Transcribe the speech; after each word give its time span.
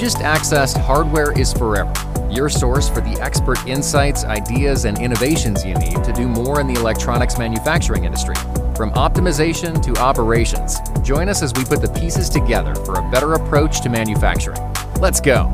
just 0.00 0.16
accessed 0.18 0.80
Hardware 0.80 1.38
is 1.38 1.52
Forever, 1.52 1.92
your 2.30 2.48
source 2.48 2.88
for 2.88 3.02
the 3.02 3.20
expert 3.20 3.58
insights, 3.66 4.24
ideas, 4.24 4.86
and 4.86 4.98
innovations 4.98 5.62
you 5.62 5.74
need 5.74 6.02
to 6.02 6.12
do 6.14 6.26
more 6.26 6.58
in 6.58 6.66
the 6.66 6.80
electronics 6.80 7.38
manufacturing 7.38 8.04
industry. 8.04 8.34
From 8.74 8.92
optimization 8.92 9.82
to 9.82 10.00
operations, 10.00 10.78
join 11.02 11.28
us 11.28 11.42
as 11.42 11.52
we 11.52 11.66
put 11.66 11.82
the 11.82 12.00
pieces 12.00 12.30
together 12.30 12.74
for 12.76 12.94
a 12.94 13.10
better 13.10 13.34
approach 13.34 13.82
to 13.82 13.90
manufacturing. 13.90 14.58
Let's 15.00 15.20
go. 15.20 15.52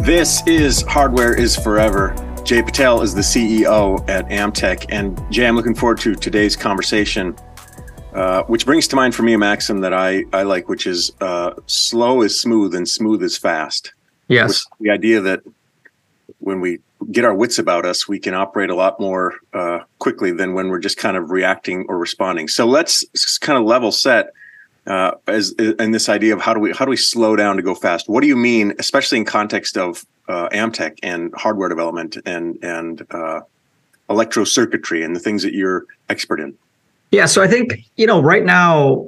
This 0.00 0.44
is 0.48 0.82
Hardware 0.82 1.38
is 1.38 1.54
Forever. 1.54 2.16
Jay 2.42 2.60
Patel 2.60 3.02
is 3.02 3.14
the 3.14 3.20
CEO 3.20 4.04
at 4.08 4.28
Amtech. 4.30 4.86
And 4.88 5.22
Jay, 5.30 5.46
I'm 5.46 5.54
looking 5.54 5.76
forward 5.76 6.00
to 6.00 6.16
today's 6.16 6.56
conversation, 6.56 7.36
uh, 8.14 8.42
which 8.44 8.66
brings 8.66 8.88
to 8.88 8.96
mind 8.96 9.14
for 9.14 9.22
me 9.22 9.32
a 9.32 9.38
maxim 9.38 9.80
that 9.80 9.92
I, 9.94 10.24
I 10.32 10.42
like, 10.42 10.68
which 10.68 10.86
is 10.86 11.12
uh, 11.20 11.54
slow 11.66 12.22
is 12.22 12.40
smooth 12.40 12.74
and 12.74 12.88
smooth 12.88 13.22
is 13.22 13.38
fast. 13.38 13.92
Yes. 14.28 14.66
The 14.80 14.90
idea 14.90 15.20
that 15.20 15.40
when 16.38 16.60
we 16.60 16.80
get 17.10 17.24
our 17.24 17.34
wits 17.34 17.58
about 17.58 17.84
us, 17.84 18.08
we 18.08 18.18
can 18.18 18.34
operate 18.34 18.70
a 18.70 18.74
lot 18.74 18.98
more 19.00 19.34
uh, 19.52 19.80
quickly 19.98 20.32
than 20.32 20.54
when 20.54 20.68
we're 20.68 20.78
just 20.78 20.98
kind 20.98 21.16
of 21.16 21.30
reacting 21.30 21.86
or 21.88 21.98
responding. 21.98 22.48
So 22.48 22.66
let's 22.66 23.04
kind 23.38 23.58
of 23.58 23.64
level 23.64 23.92
set 23.92 24.32
uh, 24.86 25.12
as 25.26 25.52
in 25.52 25.92
this 25.92 26.08
idea 26.08 26.34
of 26.34 26.40
how 26.40 26.54
do 26.54 26.60
we 26.60 26.72
how 26.72 26.84
do 26.84 26.90
we 26.90 26.96
slow 26.96 27.36
down 27.36 27.56
to 27.56 27.62
go 27.62 27.74
fast? 27.74 28.08
What 28.08 28.20
do 28.20 28.26
you 28.26 28.36
mean, 28.36 28.74
especially 28.78 29.18
in 29.18 29.24
context 29.24 29.76
of 29.76 30.04
uh, 30.28 30.48
Amtech 30.48 30.98
and 31.02 31.32
hardware 31.34 31.68
development 31.68 32.16
and 32.26 32.58
and 32.62 33.06
uh, 33.10 33.40
electro 34.10 34.44
circuitry 34.44 35.04
and 35.04 35.14
the 35.14 35.20
things 35.20 35.42
that 35.44 35.54
you're 35.54 35.86
expert 36.08 36.40
in? 36.40 36.56
Yeah, 37.12 37.26
so 37.26 37.42
I 37.42 37.46
think 37.46 37.84
you 37.96 38.06
know 38.06 38.20
right 38.20 38.42
now, 38.42 39.06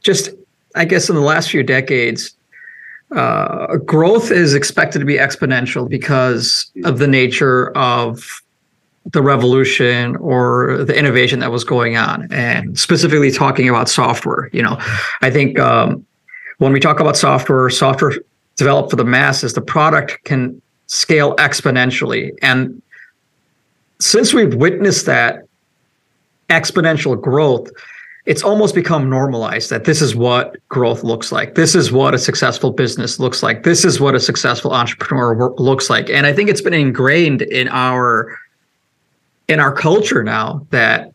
just 0.00 0.30
I 0.74 0.86
guess 0.86 1.08
in 1.10 1.14
the 1.14 1.20
last 1.20 1.50
few 1.50 1.62
decades, 1.62 2.34
uh, 3.14 3.76
growth 3.76 4.30
is 4.30 4.54
expected 4.54 4.98
to 5.00 5.04
be 5.04 5.18
exponential 5.18 5.88
because 5.88 6.72
of 6.84 6.98
the 6.98 7.06
nature 7.06 7.70
of 7.76 8.42
the 9.12 9.20
revolution 9.20 10.16
or 10.16 10.82
the 10.84 10.98
innovation 10.98 11.38
that 11.40 11.52
was 11.52 11.62
going 11.62 11.98
on 11.98 12.26
and 12.32 12.78
specifically 12.78 13.30
talking 13.30 13.68
about 13.68 13.88
software 13.88 14.48
you 14.54 14.62
know. 14.62 14.78
I 15.20 15.30
think 15.30 15.58
um, 15.58 16.06
when 16.56 16.72
we 16.72 16.80
talk 16.80 17.00
about 17.00 17.14
software 17.14 17.68
software 17.68 18.14
developed 18.56 18.88
for 18.88 18.96
the 18.96 19.04
masses 19.04 19.52
the 19.52 19.60
product 19.60 20.24
can 20.24 20.60
scale 20.86 21.36
exponentially 21.36 22.30
and 22.40 22.80
since 24.00 24.32
we've 24.32 24.54
witnessed 24.54 25.04
that 25.04 25.43
exponential 26.48 27.20
growth 27.20 27.70
it's 28.26 28.42
almost 28.42 28.74
become 28.74 29.10
normalized 29.10 29.68
that 29.70 29.84
this 29.84 30.00
is 30.00 30.16
what 30.16 30.56
growth 30.70 31.04
looks 31.04 31.30
like. 31.30 31.56
This 31.56 31.74
is 31.74 31.92
what 31.92 32.14
a 32.14 32.18
successful 32.18 32.70
business 32.70 33.20
looks 33.20 33.42
like. 33.42 33.64
This 33.64 33.84
is 33.84 34.00
what 34.00 34.14
a 34.14 34.20
successful 34.20 34.72
entrepreneur 34.72 35.52
looks 35.58 35.90
like. 35.90 36.08
And 36.08 36.26
I 36.26 36.32
think 36.32 36.48
it's 36.48 36.62
been 36.62 36.72
ingrained 36.72 37.42
in 37.42 37.68
our 37.68 38.38
in 39.48 39.60
our 39.60 39.72
culture 39.72 40.22
now 40.22 40.66
that 40.70 41.12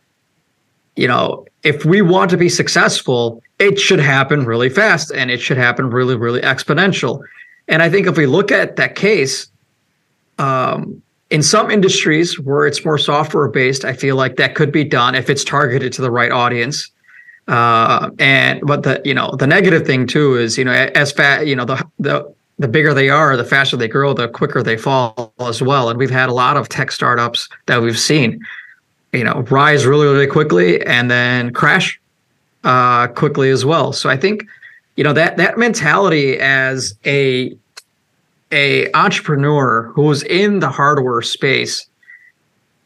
you 0.95 1.07
know 1.07 1.45
if 1.63 1.83
we 1.83 2.02
want 2.02 2.30
to 2.30 2.38
be 2.38 2.47
successful 2.47 3.41
it 3.57 3.80
should 3.80 4.00
happen 4.00 4.45
really 4.45 4.69
fast 4.69 5.11
and 5.11 5.31
it 5.31 5.41
should 5.41 5.57
happen 5.57 5.89
really 5.89 6.16
really 6.16 6.41
exponential 6.41 7.23
and 7.67 7.81
i 7.81 7.89
think 7.89 8.05
if 8.05 8.17
we 8.17 8.27
look 8.27 8.52
at 8.52 8.75
that 8.75 8.95
case 8.95 9.50
um, 10.38 11.02
in 11.30 11.44
some 11.44 11.69
industries 11.69 12.39
where 12.39 12.66
it's 12.66 12.83
more 12.83 12.97
software 12.97 13.47
based 13.47 13.85
i 13.85 13.94
feel 13.94 14.16
like 14.16 14.35
that 14.35 14.55
could 14.55 14.72
be 14.72 14.83
done 14.83 15.16
if 15.16 15.30
it's 15.30 15.44
targeted 15.44 15.94
to 15.94 16.02
the 16.02 16.11
right 16.11 16.31
audience 16.31 16.91
uh, 17.47 18.11
and 18.19 18.61
but 18.63 18.83
the 18.83 19.02
you 19.03 19.13
know 19.13 19.35
the 19.39 19.47
negative 19.47 19.85
thing 19.85 20.05
too 20.05 20.35
is 20.35 20.57
you 20.57 20.63
know 20.63 20.72
as 20.72 21.11
fat 21.11 21.47
you 21.47 21.55
know 21.55 21.66
the 21.66 21.83
the 22.00 22.33
the 22.59 22.67
bigger 22.67 22.94
they 22.94 23.09
are, 23.09 23.35
the 23.38 23.45
faster 23.45 23.77
they 23.77 23.88
grow, 23.88 24.13
the 24.13 24.27
quicker 24.27 24.61
they 24.61 24.77
fall 24.77 25.33
as 25.39 25.61
well. 25.61 25.89
And 25.89 25.97
we've 25.97 26.09
had 26.09 26.27
a 26.27 26.33
lot 26.33 26.57
of 26.57 26.67
tech 26.67 26.91
startups 26.91 27.47
that 27.66 27.81
we've 27.81 27.97
seen, 27.97 28.45
you 29.13 29.23
know, 29.23 29.45
rise 29.50 29.85
really, 29.85 30.06
really 30.06 30.28
quickly 30.28 30.85
and 30.85 31.09
then 31.09 31.53
crash 31.53 32.00
uh, 32.66 33.07
quickly 33.07 33.50
as 33.50 33.63
well. 33.63 33.94
So 33.94 34.09
I 34.09 34.18
think, 34.18 34.45
you 34.97 35.06
know, 35.06 35.13
that 35.13 35.38
that 35.38 35.57
mentality 35.57 36.38
as 36.38 36.94
a 37.06 37.57
a 38.52 38.92
entrepreneur 38.94 39.92
who's 39.94 40.24
in 40.24 40.60
the 40.60 40.70
hardware 40.70 41.22
space, 41.22 41.88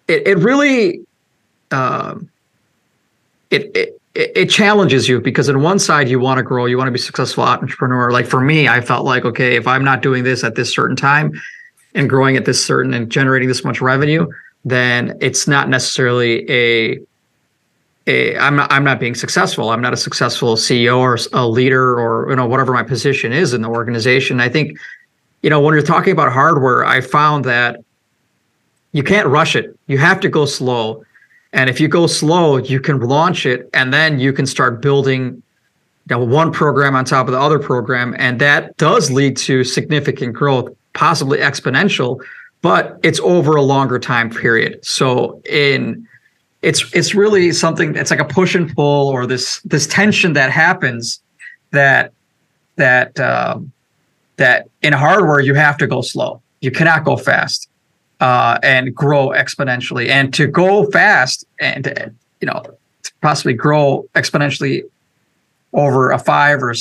it 0.08 0.28
it 0.28 0.38
really 0.40 1.06
um, 1.72 2.30
it, 3.50 3.76
it 3.76 4.02
it, 4.16 4.32
it 4.36 4.50
challenges 4.50 5.08
you 5.08 5.20
because 5.20 5.50
on 5.50 5.62
one 5.62 5.80
side 5.80 6.08
you 6.08 6.20
want 6.20 6.38
to 6.38 6.44
grow, 6.44 6.66
you 6.66 6.78
want 6.78 6.88
to 6.88 6.92
be 6.92 7.00
successful 7.00 7.44
entrepreneur. 7.44 8.12
Like 8.12 8.26
for 8.26 8.42
me, 8.42 8.68
I 8.68 8.82
felt 8.82 9.06
like 9.06 9.26
okay, 9.26 9.56
if 9.56 9.68
I'm 9.68 9.84
not 9.84 10.02
doing 10.02 10.24
this 10.24 10.44
at 10.44 10.56
this 10.56 10.74
certain 10.74 10.96
time 10.96 11.32
and 11.96 12.10
growing 12.10 12.38
at 12.38 12.46
this 12.46 12.64
certain 12.64 12.94
and 12.94 13.10
generating 13.10 13.48
this 13.48 13.64
much 13.64 13.82
revenue, 13.82 14.28
then 14.66 15.18
it's 15.22 15.48
not 15.48 15.70
necessarily 15.70 16.50
a 16.50 17.00
a 18.08 18.38
I'm 18.38 18.56
not 18.56 18.72
I'm 18.72 18.84
not 18.84 19.00
being 19.00 19.16
successful. 19.16 19.70
I'm 19.70 19.82
not 19.82 19.94
a 19.94 19.98
successful 19.98 20.56
CEO 20.56 20.98
or 21.00 21.18
a 21.34 21.48
leader 21.48 22.00
or 22.00 22.30
you 22.30 22.36
know 22.36 22.46
whatever 22.46 22.74
my 22.74 22.84
position 22.84 23.32
is 23.32 23.54
in 23.54 23.62
the 23.62 23.70
organization. 23.70 24.40
I 24.40 24.50
think 24.50 24.78
you 25.44 25.50
know 25.50 25.62
when 25.62 25.74
you're 25.76 25.84
talking 25.84 26.12
about 26.12 26.34
hardware, 26.34 26.84
I 26.84 27.02
found 27.02 27.46
that 27.46 27.84
you 28.92 29.04
can't 29.04 29.28
rush 29.28 29.56
it. 29.56 29.78
You 29.86 30.00
have 30.00 30.20
to 30.22 30.30
go 30.30 30.46
slow 30.46 31.04
and 31.54 31.70
if 31.70 31.80
you 31.80 31.88
go 31.88 32.08
slow, 32.08 32.58
you 32.58 32.80
can 32.80 33.00
launch 33.00 33.46
it 33.46 33.70
and 33.74 33.94
then 33.94 34.20
you 34.20 34.34
can 34.34 34.48
start 34.48 34.82
building 34.82 35.42
you 36.10 36.18
know, 36.18 36.24
one 36.24 36.52
program 36.52 36.96
on 36.96 37.06
top 37.06 37.28
of 37.28 37.32
the 37.32 37.40
other 37.40 37.60
program. 37.60 38.16
And 38.18 38.42
that 38.42 38.76
does 38.78 39.12
lead 39.12 39.38
to 39.38 39.64
significant 39.64 40.34
growth, 40.34 40.76
possibly 40.96 41.38
exponential, 41.38 42.20
but 42.64 43.00
it's 43.04 43.20
over 43.20 43.56
a 43.56 43.62
longer 43.62 44.00
time 44.00 44.32
period. 44.32 44.84
So 44.84 45.42
in 45.46 46.08
it's 46.64 46.92
it's 46.94 47.14
really 47.14 47.52
something 47.52 47.96
it's 47.96 48.10
like 48.10 48.20
a 48.20 48.26
push 48.26 48.56
and 48.56 48.74
pull 48.74 49.10
or 49.10 49.28
this 49.28 49.60
this 49.62 49.86
tension 49.86 50.34
that 50.34 50.50
happens 50.50 51.22
that 51.72 52.14
that 52.78 53.20
um, 53.20 53.72
that 54.38 54.68
in 54.82 54.94
hardware 54.94 55.40
you 55.40 55.54
have 55.54 55.78
to 55.78 55.88
go 55.88 56.02
slow. 56.02 56.42
You 56.62 56.72
cannot 56.72 57.04
go 57.04 57.18
fast 57.18 57.70
uh, 58.20 58.58
and 58.64 58.96
grow 58.96 59.30
exponentially. 59.30 60.08
And 60.10 60.34
to 60.34 60.48
go 60.48 60.86
fast 60.92 61.46
and 61.60 62.16
you 62.42 62.48
know 62.48 62.64
possibly 63.22 63.54
grow 63.54 64.06
exponentially 64.16 64.84
over 65.74 66.12
a 66.12 66.20
five 66.20 66.64
or 66.64 66.74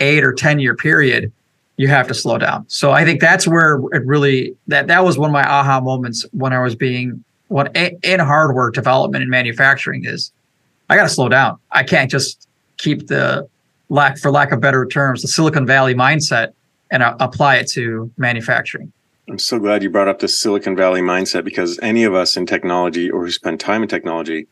eight 0.00 0.24
or 0.24 0.32
ten 0.32 0.58
year 0.58 0.74
period, 0.74 1.32
you 1.76 1.88
have 1.88 2.08
to 2.08 2.14
slow 2.14 2.38
down. 2.38 2.64
So 2.68 2.92
I 2.92 3.04
think 3.04 3.20
that's 3.20 3.46
where 3.46 3.80
it 3.92 4.04
really 4.06 4.56
that 4.68 4.86
that 4.86 5.04
was 5.04 5.18
one 5.18 5.30
of 5.30 5.34
my 5.34 5.44
aha 5.44 5.80
moments 5.80 6.24
when 6.32 6.52
I 6.52 6.60
was 6.62 6.74
being 6.74 7.22
what 7.48 7.76
in 7.76 8.20
hardware 8.20 8.70
development 8.70 9.22
and 9.22 9.30
manufacturing 9.30 10.04
is 10.04 10.32
I 10.88 10.96
got 10.96 11.04
to 11.04 11.08
slow 11.08 11.28
down. 11.28 11.58
I 11.72 11.82
can't 11.82 12.10
just 12.10 12.48
keep 12.76 13.08
the 13.08 13.48
lack 13.88 14.18
for 14.18 14.30
lack 14.30 14.52
of 14.52 14.60
better 14.60 14.86
terms 14.86 15.22
the 15.22 15.28
Silicon 15.28 15.66
Valley 15.66 15.94
mindset 15.94 16.52
and 16.90 17.02
apply 17.02 17.56
it 17.56 17.68
to 17.72 18.10
manufacturing. 18.16 18.92
I'm 19.28 19.38
so 19.38 19.58
glad 19.58 19.82
you 19.82 19.90
brought 19.90 20.08
up 20.08 20.20
the 20.20 20.28
Silicon 20.28 20.76
Valley 20.76 21.00
mindset 21.00 21.44
because 21.44 21.78
any 21.80 22.04
of 22.04 22.14
us 22.14 22.36
in 22.36 22.46
technology 22.46 23.10
or 23.10 23.24
who 23.24 23.32
spend 23.32 23.58
time 23.58 23.82
in 23.82 23.88
technology, 23.88 24.46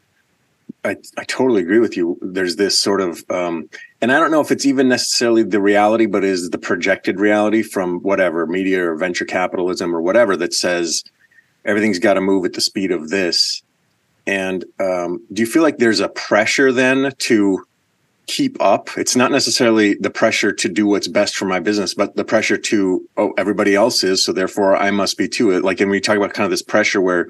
I, 0.84 0.97
I 1.17 1.25
totally 1.25 1.62
agree 1.62 1.78
with 1.78 1.97
you. 1.97 2.19
There's 2.21 2.56
this 2.56 2.77
sort 2.78 3.00
of, 3.00 3.25
um, 3.31 3.71
and 4.00 4.11
I 4.11 4.19
don't 4.19 4.33
know 4.33 4.41
if 4.41 4.50
it's 4.50 4.67
even 4.67 4.89
necessarily 4.89 5.44
the 5.44 5.61
reality, 5.61 6.06
but 6.06 6.25
is 6.25 6.50
the 6.50 6.59
projected 6.59 7.21
reality 7.21 7.62
from 7.62 8.00
whatever 8.00 8.47
media 8.47 8.91
or 8.91 8.97
venture 8.97 9.25
capitalism 9.25 9.94
or 9.94 10.03
whatever 10.03 10.37
that 10.39 10.53
says 10.53 11.05
everything's 11.65 12.00
got 12.00 12.15
to 12.15 12.21
move 12.21 12.44
at 12.44 12.55
the 12.55 12.61
speed 12.61 12.91
of 12.91 13.11
this. 13.11 13.62
And 14.27 14.65
um, 14.81 15.23
do 15.33 15.41
you 15.41 15.47
feel 15.47 15.62
like 15.62 15.78
there's 15.78 16.00
a 16.00 16.09
pressure 16.09 16.73
then 16.73 17.12
to 17.19 17.65
keep 18.27 18.61
up. 18.61 18.89
It's 18.97 19.17
not 19.17 19.31
necessarily 19.31 19.95
the 19.95 20.11
pressure 20.11 20.53
to 20.53 20.69
do 20.69 20.87
what's 20.87 21.09
best 21.09 21.37
for 21.37 21.45
my 21.45 21.61
business, 21.61 21.94
but 21.94 22.17
the 22.17 22.25
pressure 22.25 22.56
to, 22.56 23.09
oh, 23.17 23.35
everybody 23.37 23.75
else 23.75 24.03
is. 24.03 24.25
So 24.25 24.32
therefore 24.32 24.76
I 24.76 24.91
must 24.91 25.19
be 25.19 25.29
too. 25.29 25.50
It. 25.50 25.65
Like, 25.65 25.81
and 25.81 25.91
we 25.91 26.00
talk 26.00 26.17
about 26.17 26.32
kind 26.32 26.44
of 26.44 26.50
this 26.50 26.62
pressure 26.62 27.00
where 27.00 27.29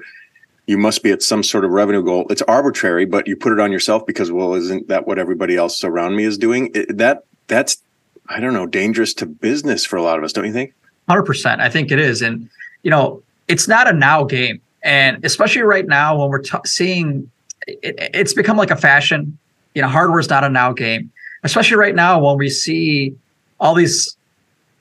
you 0.67 0.77
must 0.77 1.03
be 1.03 1.11
at 1.11 1.21
some 1.21 1.43
sort 1.43 1.65
of 1.65 1.71
revenue 1.71 2.03
goal. 2.03 2.25
It's 2.29 2.41
arbitrary, 2.43 3.05
but 3.05 3.27
you 3.27 3.35
put 3.35 3.53
it 3.53 3.59
on 3.59 3.71
yourself 3.71 4.05
because, 4.05 4.31
well, 4.31 4.53
isn't 4.55 4.87
that 4.87 5.05
what 5.07 5.19
everybody 5.19 5.57
else 5.57 5.83
around 5.83 6.15
me 6.15 6.23
is 6.23 6.37
doing? 6.37 6.71
It, 6.73 6.97
that, 6.97 7.23
that's, 7.47 7.81
I 8.29 8.39
don't 8.39 8.53
know, 8.53 8.65
dangerous 8.65 9.13
to 9.15 9.25
business 9.25 9.85
for 9.85 9.97
a 9.97 10.01
lot 10.01 10.17
of 10.17 10.23
us, 10.23 10.33
don't 10.33 10.45
you 10.45 10.53
think? 10.53 10.73
100%. 11.09 11.59
I 11.59 11.69
think 11.69 11.91
it 11.91 11.99
is. 11.99 12.21
And, 12.21 12.49
you 12.81 12.89
know, 12.89 13.21
it's 13.47 13.67
not 13.67 13.87
a 13.87 13.93
now 13.93 14.23
game. 14.23 14.61
And 14.81 15.23
especially 15.23 15.61
right 15.61 15.85
now 15.85 16.17
when 16.17 16.29
we're 16.29 16.41
t- 16.41 16.57
seeing 16.65 17.29
it, 17.67 17.95
it's 18.13 18.33
become 18.33 18.57
like 18.57 18.71
a 18.71 18.75
fashion 18.75 19.37
you 19.75 19.81
know, 19.81 19.87
hardware 19.87 20.19
is 20.19 20.29
not 20.29 20.43
a 20.43 20.49
now 20.49 20.73
game, 20.73 21.11
especially 21.43 21.77
right 21.77 21.93
now 21.93 22.19
when 22.19 22.37
we 22.37 22.49
see 22.49 23.15
all 23.59 23.75
these, 23.75 24.17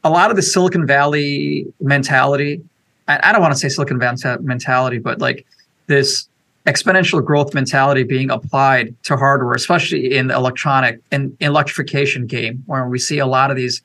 a 0.05 0.11
lot 0.11 0.31
of 0.31 0.37
the 0.37 0.43
Silicon 0.43 0.87
Valley 0.87 1.67
mentality. 1.81 2.63
I, 3.09 3.21
I 3.23 3.33
don't 3.33 3.43
want 3.43 3.53
to 3.53 3.59
say 3.59 3.69
Silicon 3.69 3.99
Valley 3.99 4.17
mentality, 4.41 4.99
but 4.99 5.21
like 5.21 5.45
this 5.89 6.29
exponential 6.67 7.23
growth 7.23 7.53
mentality 7.53 8.05
being 8.05 8.31
applied 8.31 8.95
to 9.03 9.17
hardware, 9.17 9.53
especially 9.55 10.17
in 10.17 10.29
the 10.29 10.35
electronic 10.35 11.01
and 11.11 11.37
electrification 11.41 12.27
game, 12.27 12.63
where 12.67 12.89
we 12.89 12.99
see 12.99 13.19
a 13.19 13.27
lot 13.27 13.51
of 13.51 13.57
these 13.57 13.83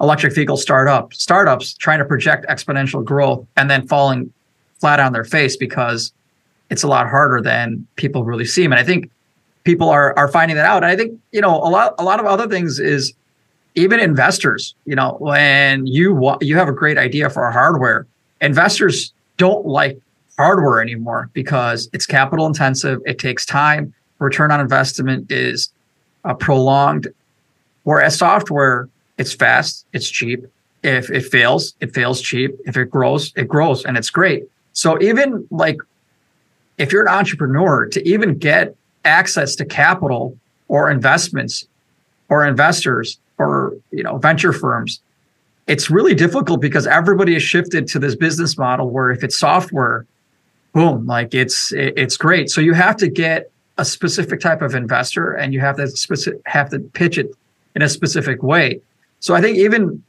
electric 0.00 0.34
vehicle 0.34 0.56
startup 0.56 1.12
startups 1.14 1.74
trying 1.74 1.98
to 1.98 2.04
project 2.04 2.46
exponential 2.48 3.04
growth 3.04 3.46
and 3.56 3.70
then 3.70 3.86
falling 3.86 4.32
flat 4.80 5.00
on 5.00 5.12
their 5.12 5.24
face 5.24 5.56
because 5.56 6.12
it's 6.70 6.82
a 6.82 6.88
lot 6.88 7.08
harder 7.08 7.40
than 7.40 7.86
people 7.96 8.24
really 8.24 8.44
seem. 8.44 8.72
And 8.72 8.80
I 8.80 8.84
think 8.84 9.10
people 9.64 9.88
are 9.90 10.16
are 10.16 10.28
finding 10.28 10.56
that 10.56 10.66
out. 10.66 10.82
And 10.82 10.86
I 10.86 10.96
think 10.96 11.18
you 11.32 11.40
know 11.40 11.56
a 11.56 11.68
lot 11.68 11.94
a 11.98 12.04
lot 12.04 12.20
of 12.20 12.26
other 12.26 12.46
things 12.46 12.78
is 12.78 13.12
even 13.74 13.98
investors. 13.98 14.74
You 14.84 14.94
know, 14.94 15.16
when 15.18 15.86
you 15.86 16.36
you 16.40 16.56
have 16.56 16.68
a 16.68 16.72
great 16.72 16.98
idea 16.98 17.28
for 17.28 17.50
hardware, 17.50 18.06
investors 18.40 19.12
don't 19.36 19.66
like 19.66 19.98
hardware 20.36 20.80
anymore 20.80 21.30
because 21.32 21.88
it's 21.92 22.06
capital 22.06 22.46
intensive. 22.46 23.00
It 23.04 23.18
takes 23.18 23.44
time. 23.44 23.92
Return 24.18 24.50
on 24.50 24.60
investment 24.60 25.30
is 25.30 25.70
uh, 26.24 26.34
prolonged. 26.34 27.08
Whereas 27.82 28.16
software, 28.16 28.88
it's 29.18 29.34
fast, 29.34 29.86
it's 29.92 30.08
cheap. 30.08 30.44
If 30.82 31.10
it 31.10 31.22
fails, 31.22 31.74
it 31.80 31.94
fails 31.94 32.20
cheap. 32.20 32.54
If 32.64 32.76
it 32.76 32.90
grows, 32.90 33.32
it 33.36 33.48
grows, 33.48 33.84
and 33.84 33.96
it's 33.96 34.10
great. 34.10 34.44
So 34.72 35.00
even 35.02 35.46
like 35.50 35.78
if 36.78 36.92
you're 36.92 37.02
an 37.02 37.14
entrepreneur, 37.14 37.86
to 37.86 38.08
even 38.08 38.38
get 38.38 38.74
access 39.04 39.54
to 39.56 39.64
capital 39.64 40.36
or 40.68 40.90
investments 40.90 41.66
or 42.28 42.44
investors 42.44 43.18
or 43.38 43.74
you 43.90 44.02
know 44.02 44.18
venture 44.18 44.52
firms 44.52 45.00
it's 45.66 45.90
really 45.90 46.14
difficult 46.14 46.60
because 46.60 46.86
everybody 46.86 47.32
has 47.32 47.42
shifted 47.42 47.86
to 47.88 47.98
this 47.98 48.14
business 48.14 48.58
model 48.58 48.90
where 48.90 49.10
if 49.10 49.24
it's 49.24 49.36
software 49.36 50.06
boom 50.72 51.06
like 51.06 51.34
it's 51.34 51.72
it's 51.72 52.16
great. 52.16 52.50
So 52.50 52.60
you 52.60 52.74
have 52.74 52.96
to 52.96 53.08
get 53.08 53.50
a 53.78 53.84
specific 53.84 54.40
type 54.40 54.60
of 54.60 54.74
investor 54.74 55.32
and 55.32 55.54
you 55.54 55.60
have 55.60 55.76
to 55.76 55.88
specific 55.88 56.40
have 56.46 56.68
to 56.70 56.80
pitch 56.80 57.16
it 57.16 57.30
in 57.74 57.82
a 57.82 57.88
specific 57.88 58.42
way. 58.42 58.80
So 59.20 59.34
i 59.34 59.40
think 59.40 59.56
even 59.56 60.02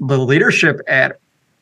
the 0.00 0.18
leadership 0.18 0.80
at 0.88 1.18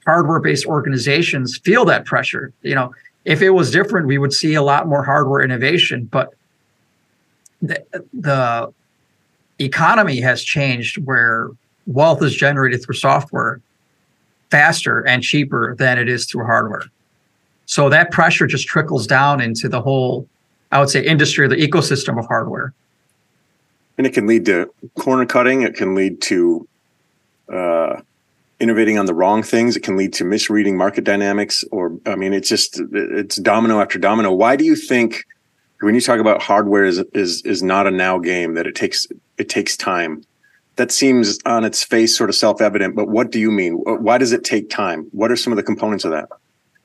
hardware 0.07 0.41
based 0.41 0.67
organizations 0.67 1.59
feel 1.59 1.85
that 1.87 2.05
pressure. 2.05 2.53
You 2.63 2.77
know 2.77 2.95
if 3.25 3.43
it 3.43 3.51
was 3.51 3.71
different 3.71 4.07
we 4.07 4.19
would 4.19 4.33
see 4.33 4.55
a 4.55 4.63
lot 4.63 4.87
more 4.87 5.03
hardware 5.03 5.43
innovation 5.43 6.05
but 6.05 6.35
the, 7.63 8.73
economy 9.61 10.21
has 10.21 10.45
changed 10.45 10.99
where 11.05 11.51
wealth 11.87 12.23
is 12.23 12.35
generated 12.35 12.81
through 12.83 12.95
software 12.95 13.61
faster 14.51 15.07
and 15.07 15.23
cheaper 15.23 15.75
than 15.77 15.99
it 15.99 16.09
is 16.09 16.27
through 16.27 16.45
hardware. 16.45 16.85
So 17.67 17.89
that 17.91 18.11
pressure 18.11 18.47
just 18.47 18.67
trickles 18.67 19.07
down 19.07 19.41
into 19.41 19.69
the 19.69 19.83
whole, 19.83 20.27
I 20.73 20.79
would 20.79 20.91
say, 20.91 21.05
industry 21.05 21.45
or 21.45 21.49
the 21.49 21.57
ecosystem 21.57 22.19
of 22.19 22.27
hardware. 22.27 22.73
And 23.99 24.07
it 24.07 24.15
can 24.15 24.27
lead 24.27 24.47
to 24.47 24.73
corner 24.97 25.27
cutting. 25.27 25.63
It 25.63 25.75
can 25.75 25.95
lead 25.95 26.23
to 26.23 26.69
uh, 27.53 28.01
innovating 28.61 28.97
on 28.97 29.07
the 29.07 29.15
wrong 29.15 29.43
things. 29.43 29.77
It 29.77 29.83
can 29.83 29.97
lead 29.97 30.13
to 30.15 30.25
misreading 30.25 30.77
market 30.77 31.05
dynamics. 31.05 31.65
Or, 31.73 31.99
I 32.07 32.15
mean, 32.15 32.33
it's 32.33 32.49
just 32.49 32.81
it's 32.93 33.37
domino 33.37 33.81
after 33.81 33.99
domino. 33.99 34.33
Why 34.33 34.57
do 34.57 34.65
you 34.65 34.77
think 34.77 35.25
when 35.81 35.95
you 35.95 36.01
talk 36.01 36.21
about 36.21 36.43
hardware 36.43 36.85
is 36.85 36.99
is 37.15 37.43
is 37.43 37.63
not 37.63 37.87
a 37.87 37.91
now 37.91 38.19
game 38.19 38.55
that 38.55 38.67
it 38.67 38.75
takes 38.75 39.07
it 39.37 39.49
takes 39.49 39.77
time. 39.77 40.25
That 40.77 40.93
seems 40.93 41.41
on 41.45 41.65
its 41.65 41.83
face 41.83 42.17
sort 42.17 42.31
of 42.31 42.37
self-evident 42.37 42.95
but 42.95 43.09
what 43.09 43.31
do 43.31 43.41
you 43.41 43.51
mean? 43.51 43.75
Why 43.75 44.19
does 44.19 44.33
it 44.33 44.45
take 44.45 44.71
time? 44.71 45.09
What 45.13 45.31
are 45.31 45.37
some 45.37 45.53
of 45.53 45.57
the 45.57 45.63
components 45.63 46.05
of 46.05 46.13
that? 46.13 46.29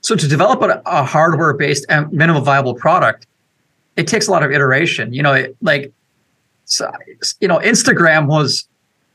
So 0.01 0.15
to 0.15 0.27
develop 0.27 0.61
a, 0.61 0.81
a 0.85 1.03
hardware 1.03 1.53
based 1.53 1.85
minimum 2.11 2.43
viable 2.43 2.75
product 2.75 3.27
it 3.95 4.07
takes 4.07 4.27
a 4.27 4.31
lot 4.31 4.41
of 4.41 4.51
iteration. 4.51 5.13
You 5.13 5.23
know 5.23 5.33
it, 5.33 5.55
like 5.61 5.91
you 7.39 7.47
know 7.47 7.59
instagram 7.59 8.27
was 8.27 8.67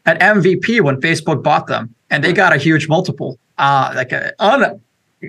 an 0.06 0.18
mvp 0.18 0.82
when 0.82 1.00
facebook 1.00 1.42
bought 1.42 1.66
them 1.66 1.92
and 2.10 2.22
they 2.22 2.32
got 2.32 2.54
a 2.54 2.58
huge 2.58 2.88
multiple 2.88 3.38
uh 3.56 3.90
like 3.96 4.12
a, 4.12 4.32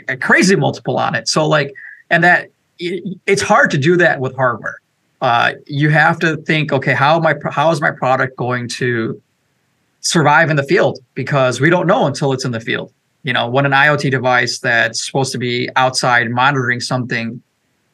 a 0.07 0.17
crazy 0.17 0.55
multiple 0.55 0.97
on 0.97 1.15
it. 1.15 1.27
So 1.27 1.47
like 1.47 1.73
and 2.09 2.23
that 2.23 2.49
it's 2.79 3.41
hard 3.41 3.71
to 3.71 3.77
do 3.77 3.97
that 3.97 4.19
with 4.19 4.35
hardware. 4.35 4.79
Uh, 5.21 5.53
you 5.67 5.89
have 5.89 6.17
to 6.19 6.37
think, 6.37 6.71
okay, 6.71 6.93
how 6.93 7.19
my 7.19 7.35
how 7.51 7.71
is 7.71 7.81
my 7.81 7.91
product 7.91 8.37
going 8.37 8.67
to 8.69 9.21
survive 9.99 10.49
in 10.49 10.55
the 10.55 10.63
field? 10.63 10.99
Because 11.13 11.59
we 11.59 11.69
don't 11.69 11.87
know 11.87 12.05
until 12.07 12.31
it's 12.31 12.45
in 12.45 12.51
the 12.51 12.59
field. 12.59 12.93
You 13.23 13.33
know, 13.33 13.49
when 13.49 13.65
an 13.65 13.73
IoT 13.73 14.11
device 14.11 14.59
that's 14.59 15.05
supposed 15.05 15.33
to 15.33 15.37
be 15.37 15.69
outside 15.75 16.29
monitoring 16.31 16.79
something, 16.79 17.41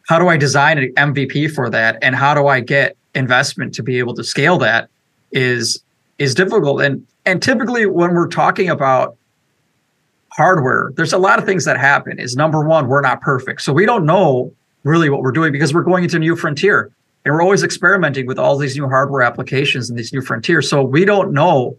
how 0.08 0.20
do 0.20 0.28
I 0.28 0.38
design 0.38 0.78
an 0.78 0.94
MVP 0.94 1.52
for 1.52 1.70
that, 1.72 1.98
and 2.04 2.16
how 2.16 2.36
do 2.36 2.46
I 2.46 2.60
get 2.60 2.96
investment 3.16 3.74
to 3.76 3.84
be 3.84 3.98
able 3.98 4.14
to 4.16 4.24
scale 4.24 4.60
that? 4.60 4.90
Is 5.32 5.84
is 6.20 6.36
difficult, 6.36 6.82
and 6.82 7.06
and 7.26 7.42
typically 7.42 7.88
when 7.88 8.14
we're 8.14 8.28
talking 8.28 8.70
about 8.70 9.18
hardware, 10.30 10.92
there's 10.96 11.14
a 11.14 11.18
lot 11.18 11.40
of 11.40 11.46
things 11.46 11.66
that 11.66 11.78
happen. 11.80 12.20
Is 12.20 12.36
number 12.36 12.64
one, 12.64 12.88
we're 12.88 13.02
not 13.02 13.22
perfect, 13.22 13.64
so 13.64 13.74
we 13.74 13.88
don't 13.88 14.06
know 14.06 14.54
really 14.86 15.10
what 15.10 15.22
we're 15.22 15.34
doing 15.34 15.52
because 15.52 15.74
we're 15.74 15.84
going 15.84 16.06
into 16.06 16.16
a 16.16 16.20
new 16.20 16.36
frontier 16.36 16.92
and 17.26 17.34
we're 17.34 17.42
always 17.42 17.64
experimenting 17.64 18.28
with 18.28 18.40
all 18.40 18.56
these 18.58 18.78
new 18.78 18.88
hardware 18.88 19.24
applications 19.24 19.90
and 19.90 20.00
these 20.00 20.14
new 20.14 20.22
frontiers. 20.22 20.70
So 20.70 20.84
we 20.84 21.04
don't 21.04 21.34
know 21.34 21.76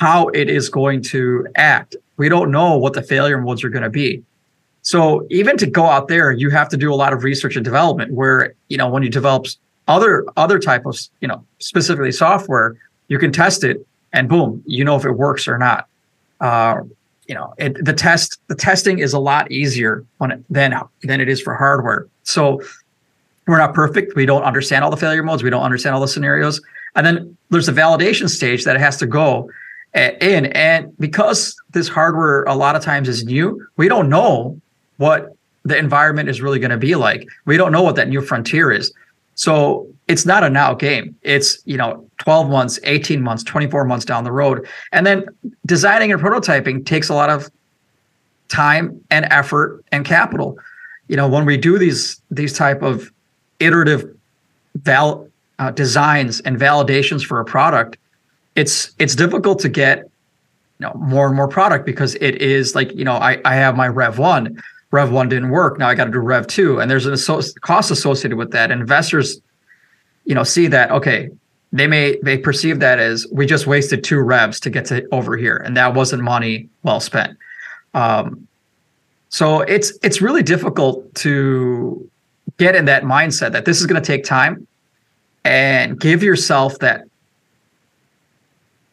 how 0.00 0.28
it 0.28 0.50
is 0.50 0.68
going 0.68 1.02
to 1.04 1.46
act. 1.54 1.96
We 2.16 2.28
don't 2.28 2.50
know 2.50 2.76
what 2.76 2.92
the 2.92 3.02
failure 3.02 3.40
modes 3.40 3.64
are 3.64 3.70
going 3.70 3.84
to 3.84 3.90
be. 3.90 4.22
So 4.82 5.26
even 5.30 5.56
to 5.58 5.66
go 5.66 5.84
out 5.84 6.08
there, 6.08 6.32
you 6.32 6.50
have 6.50 6.68
to 6.70 6.76
do 6.76 6.92
a 6.92 6.96
lot 6.96 7.12
of 7.12 7.22
research 7.22 7.54
and 7.54 7.64
development 7.64 8.12
where, 8.12 8.54
you 8.68 8.76
know, 8.76 8.88
when 8.88 9.02
you 9.02 9.10
develop 9.10 9.46
other 9.88 10.24
other 10.36 10.58
type 10.58 10.86
of, 10.86 10.98
you 11.20 11.28
know, 11.28 11.44
specifically 11.58 12.12
software, 12.12 12.76
you 13.08 13.18
can 13.18 13.30
test 13.30 13.62
it 13.62 13.86
and 14.12 14.28
boom, 14.28 14.62
you 14.66 14.84
know 14.84 14.96
if 14.96 15.04
it 15.04 15.12
works 15.12 15.46
or 15.46 15.58
not. 15.58 15.86
Uh, 16.40 16.80
you 17.30 17.36
know 17.36 17.54
it, 17.58 17.82
the 17.84 17.92
test 17.92 18.40
the 18.48 18.56
testing 18.56 18.98
is 18.98 19.12
a 19.12 19.18
lot 19.20 19.50
easier 19.52 20.04
when 20.18 20.32
it, 20.32 20.44
than 20.50 20.74
than 21.04 21.20
it 21.20 21.28
is 21.28 21.40
for 21.40 21.54
hardware. 21.54 22.08
So 22.24 22.60
we're 23.46 23.58
not 23.58 23.72
perfect. 23.72 24.16
We 24.16 24.26
don't 24.26 24.42
understand 24.42 24.82
all 24.82 24.90
the 24.90 24.96
failure 24.96 25.22
modes. 25.22 25.44
We 25.44 25.50
don't 25.50 25.62
understand 25.62 25.94
all 25.94 26.00
the 26.00 26.08
scenarios. 26.08 26.60
And 26.96 27.06
then 27.06 27.36
there's 27.50 27.68
a 27.68 27.72
validation 27.72 28.28
stage 28.28 28.64
that 28.64 28.74
it 28.74 28.80
has 28.80 28.96
to 28.96 29.06
go 29.06 29.48
eh, 29.94 30.16
in. 30.20 30.46
And 30.46 30.92
because 30.98 31.54
this 31.70 31.88
hardware 31.88 32.42
a 32.44 32.54
lot 32.54 32.74
of 32.74 32.82
times 32.82 33.08
is 33.08 33.24
new 33.24 33.64
we 33.76 33.86
don't 33.88 34.08
know 34.08 34.60
what 34.96 35.36
the 35.64 35.78
environment 35.78 36.28
is 36.28 36.42
really 36.42 36.58
going 36.58 36.72
to 36.72 36.78
be 36.78 36.96
like. 36.96 37.28
We 37.44 37.56
don't 37.56 37.70
know 37.70 37.82
what 37.82 37.94
that 37.94 38.08
new 38.08 38.22
frontier 38.22 38.72
is 38.72 38.92
so 39.40 39.88
it's 40.06 40.26
not 40.26 40.44
a 40.44 40.50
now 40.50 40.74
game. 40.74 41.16
It's, 41.22 41.62
you 41.64 41.78
know, 41.78 42.06
12 42.18 42.50
months, 42.50 42.78
18 42.84 43.22
months, 43.22 43.42
24 43.42 43.86
months 43.86 44.04
down 44.04 44.22
the 44.22 44.32
road. 44.32 44.68
And 44.92 45.06
then 45.06 45.24
designing 45.64 46.12
and 46.12 46.20
prototyping 46.20 46.84
takes 46.84 47.08
a 47.08 47.14
lot 47.14 47.30
of 47.30 47.50
time 48.48 49.02
and 49.10 49.24
effort 49.30 49.82
and 49.92 50.04
capital. 50.04 50.58
You 51.08 51.16
know, 51.16 51.26
when 51.26 51.46
we 51.46 51.56
do 51.56 51.78
these 51.78 52.20
these 52.30 52.52
type 52.52 52.82
of 52.82 53.10
iterative 53.60 54.14
val 54.74 55.26
uh, 55.58 55.70
designs 55.70 56.40
and 56.40 56.58
validations 56.58 57.24
for 57.24 57.40
a 57.40 57.44
product, 57.46 57.96
it's 58.56 58.92
it's 58.98 59.14
difficult 59.14 59.58
to 59.60 59.70
get 59.70 60.00
you 60.00 60.86
know 60.86 60.92
more 60.96 61.26
and 61.26 61.34
more 61.34 61.48
product 61.48 61.86
because 61.86 62.14
it 62.16 62.42
is 62.42 62.74
like 62.74 62.92
you 62.92 63.06
know 63.06 63.14
I 63.14 63.40
I 63.46 63.54
have 63.54 63.74
my 63.74 63.88
Rev 63.88 64.18
one 64.18 64.62
Rev 64.92 65.12
one 65.12 65.28
didn't 65.28 65.50
work. 65.50 65.78
Now 65.78 65.88
I 65.88 65.94
got 65.94 66.06
to 66.06 66.10
do 66.10 66.18
Rev 66.18 66.46
two, 66.46 66.80
and 66.80 66.90
there's 66.90 67.06
a 67.06 67.60
cost 67.60 67.90
associated 67.90 68.36
with 68.36 68.50
that. 68.50 68.70
Investors, 68.70 69.40
you 70.24 70.34
know, 70.34 70.42
see 70.42 70.66
that 70.66 70.90
okay, 70.90 71.30
they 71.72 71.86
may 71.86 72.18
they 72.22 72.36
perceive 72.36 72.80
that 72.80 72.98
as 72.98 73.26
we 73.30 73.46
just 73.46 73.66
wasted 73.66 74.02
two 74.02 74.18
revs 74.20 74.58
to 74.60 74.70
get 74.70 74.84
to 74.86 75.06
over 75.12 75.36
here, 75.36 75.56
and 75.58 75.76
that 75.76 75.94
wasn't 75.94 76.22
money 76.22 76.68
well 76.82 77.00
spent. 77.00 77.38
Um, 77.94 78.48
so 79.28 79.60
it's 79.60 79.96
it's 80.02 80.20
really 80.20 80.42
difficult 80.42 81.14
to 81.16 82.10
get 82.56 82.74
in 82.74 82.86
that 82.86 83.04
mindset 83.04 83.52
that 83.52 83.64
this 83.64 83.80
is 83.80 83.86
going 83.86 84.02
to 84.02 84.06
take 84.06 84.24
time, 84.24 84.66
and 85.44 86.00
give 86.00 86.22
yourself 86.24 86.80
that 86.80 87.04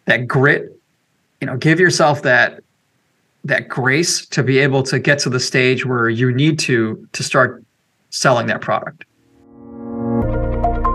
that 0.05 0.27
grit. 0.27 0.73
You 1.41 1.47
know, 1.47 1.57
give 1.57 1.79
yourself 1.79 2.21
that 2.23 2.63
that 3.47 3.67
grace 3.67 4.25
to 4.27 4.43
be 4.43 4.59
able 4.59 4.83
to 4.83 4.99
get 4.99 5.19
to 5.19 5.29
the 5.29 5.39
stage 5.39 5.85
where 5.85 6.09
you 6.09 6.33
need 6.33 6.59
to 6.59 7.07
to 7.13 7.23
start 7.23 7.63
selling 8.09 8.47
that 8.47 8.61
product. 8.61 9.05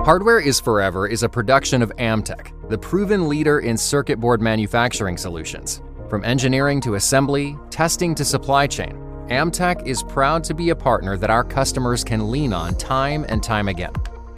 Hardware 0.05 0.41
is 0.41 0.59
Forever 0.59 1.07
is 1.07 1.23
a 1.23 1.29
production 1.29 1.81
of 1.81 1.91
Amtech, 1.97 2.69
the 2.69 2.77
proven 2.77 3.29
leader 3.29 3.61
in 3.61 3.77
circuit 3.77 4.19
board 4.19 4.41
manufacturing 4.41 5.17
solutions. 5.17 5.81
From 6.11 6.25
engineering 6.25 6.81
to 6.83 6.97
assembly, 6.97 7.57
testing 7.71 8.15
to 8.17 8.25
supply 8.25 8.67
chain, 8.67 8.99
Amtech 9.29 9.87
is 9.87 10.03
proud 10.03 10.43
to 10.45 10.55
be 10.55 10.71
a 10.71 10.77
partner 10.77 11.17
that 11.17 11.31
our 11.31 11.45
customers 11.45 12.03
can 12.03 12.31
lean 12.31 12.53
on 12.53 12.75
time 12.77 13.25
and 13.29 13.43
time 13.43 13.69
again. 13.69 13.93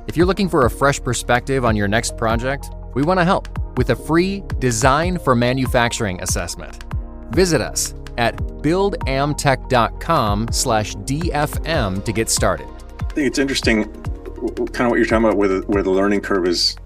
If 0.06 0.16
you're 0.16 0.26
looking 0.26 0.50
for 0.50 0.66
a 0.66 0.70
fresh 0.70 1.02
perspective 1.02 1.64
on 1.64 1.74
your 1.74 1.88
next 1.88 2.16
project, 2.16 2.68
we 2.94 3.02
want 3.02 3.18
to 3.18 3.24
help 3.24 3.48
with 3.78 3.90
a 3.90 3.96
free 3.96 4.44
Design 4.58 5.18
for 5.18 5.34
Manufacturing 5.34 6.20
assessment. 6.22 6.84
Visit 7.30 7.60
us 7.60 7.94
at 8.18 8.36
buildamtech.com 8.36 10.48
slash 10.50 10.96
DFM 10.96 12.04
to 12.04 12.12
get 12.12 12.28
started. 12.30 12.66
I 13.00 13.04
think 13.14 13.28
it's 13.28 13.38
interesting 13.38 13.84
kind 14.72 14.86
of 14.86 14.90
what 14.90 14.96
you're 14.96 15.06
talking 15.06 15.24
about 15.24 15.36
where 15.36 15.48
the, 15.48 15.60
where 15.66 15.82
the 15.82 15.90
learning 15.90 16.20
curve 16.20 16.46
is 16.46 16.76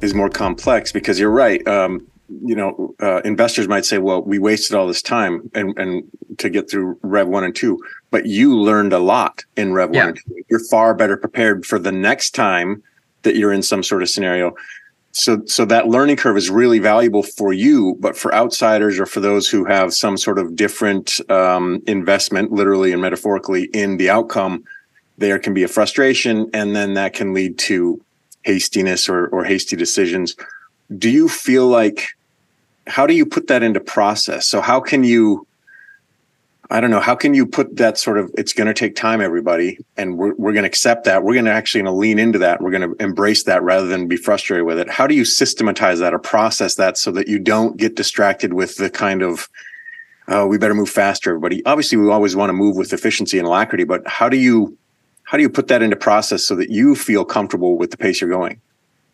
is 0.00 0.14
more 0.14 0.28
complex 0.28 0.92
because 0.92 1.18
you're 1.18 1.30
right. 1.30 1.66
Um, 1.66 2.06
you 2.44 2.56
know, 2.56 2.94
uh, 3.00 3.20
investors 3.24 3.68
might 3.68 3.84
say, 3.84 3.98
well, 3.98 4.22
we 4.22 4.38
wasted 4.38 4.74
all 4.74 4.86
this 4.86 5.02
time 5.02 5.50
and, 5.54 5.78
and 5.78 6.02
to 6.38 6.50
get 6.50 6.70
through 6.70 6.98
Rev 7.02 7.28
one 7.28 7.44
and 7.44 7.54
two, 7.54 7.78
but 8.10 8.26
you 8.26 8.58
learned 8.58 8.92
a 8.92 8.98
lot 8.98 9.44
in 9.56 9.72
Rev 9.72 9.90
yeah. 9.92 10.00
one 10.00 10.08
and 10.08 10.18
two. 10.18 10.44
You're 10.48 10.64
far 10.70 10.94
better 10.94 11.16
prepared 11.16 11.66
for 11.66 11.78
the 11.78 11.92
next 11.92 12.30
time 12.30 12.82
that 13.22 13.36
you're 13.36 13.52
in 13.52 13.62
some 13.62 13.82
sort 13.82 14.02
of 14.02 14.08
scenario. 14.08 14.54
So, 15.12 15.42
so 15.44 15.66
that 15.66 15.88
learning 15.88 16.16
curve 16.16 16.38
is 16.38 16.48
really 16.48 16.78
valuable 16.78 17.22
for 17.22 17.52
you, 17.52 17.96
but 18.00 18.16
for 18.16 18.34
outsiders 18.34 18.98
or 18.98 19.04
for 19.04 19.20
those 19.20 19.48
who 19.48 19.64
have 19.66 19.92
some 19.92 20.16
sort 20.16 20.38
of 20.38 20.56
different 20.56 21.20
um, 21.30 21.82
investment, 21.86 22.50
literally 22.50 22.92
and 22.92 23.02
metaphorically, 23.02 23.64
in 23.74 23.98
the 23.98 24.08
outcome, 24.08 24.64
there 25.18 25.38
can 25.38 25.52
be 25.52 25.62
a 25.62 25.68
frustration, 25.68 26.48
and 26.54 26.74
then 26.74 26.94
that 26.94 27.12
can 27.12 27.34
lead 27.34 27.58
to 27.58 28.02
hastiness 28.44 29.08
or, 29.08 29.28
or 29.28 29.44
hasty 29.44 29.76
decisions. 29.76 30.34
Do 30.96 31.10
you 31.10 31.28
feel 31.28 31.68
like 31.68 32.08
how 32.86 33.06
do 33.06 33.14
you 33.14 33.26
put 33.26 33.46
that 33.48 33.62
into 33.62 33.80
process? 33.80 34.48
So 34.48 34.60
how 34.60 34.80
can 34.80 35.04
you 35.04 35.46
I 36.72 36.80
don't 36.80 36.90
know, 36.90 37.00
how 37.00 37.14
can 37.14 37.34
you 37.34 37.44
put 37.44 37.76
that 37.76 37.98
sort 37.98 38.16
of 38.16 38.30
it's 38.38 38.54
going 38.54 38.66
to 38.66 38.72
take 38.72 38.96
time 38.96 39.20
everybody 39.20 39.78
and 39.98 40.16
we're 40.16 40.34
we're 40.36 40.54
going 40.54 40.62
to 40.62 40.68
accept 40.68 41.04
that. 41.04 41.22
We're 41.22 41.34
going 41.34 41.44
to 41.44 41.52
actually 41.52 41.82
going 41.82 41.94
to 41.94 41.98
lean 41.98 42.18
into 42.18 42.38
that. 42.38 42.62
We're 42.62 42.70
going 42.70 42.90
to 42.90 42.96
embrace 42.98 43.44
that 43.44 43.62
rather 43.62 43.86
than 43.86 44.08
be 44.08 44.16
frustrated 44.16 44.64
with 44.64 44.78
it. 44.78 44.88
How 44.88 45.06
do 45.06 45.14
you 45.14 45.26
systematize 45.26 45.98
that 45.98 46.14
or 46.14 46.18
process 46.18 46.76
that 46.76 46.96
so 46.96 47.12
that 47.12 47.28
you 47.28 47.38
don't 47.38 47.76
get 47.76 47.94
distracted 47.94 48.54
with 48.54 48.76
the 48.76 48.88
kind 48.88 49.20
of 49.20 49.50
oh, 50.28 50.46
we 50.46 50.56
better 50.56 50.74
move 50.74 50.88
faster 50.88 51.30
everybody. 51.30 51.62
Obviously 51.66 51.98
we 51.98 52.10
always 52.10 52.34
want 52.34 52.48
to 52.48 52.54
move 52.54 52.76
with 52.76 52.94
efficiency 52.94 53.38
and 53.38 53.46
alacrity, 53.46 53.84
but 53.84 54.06
how 54.08 54.30
do 54.30 54.38
you 54.38 54.76
how 55.24 55.36
do 55.36 55.42
you 55.42 55.50
put 55.50 55.68
that 55.68 55.82
into 55.82 55.96
process 55.96 56.42
so 56.42 56.56
that 56.56 56.70
you 56.70 56.94
feel 56.94 57.22
comfortable 57.22 57.76
with 57.76 57.90
the 57.90 57.98
pace 57.98 58.18
you're 58.18 58.30
going? 58.30 58.58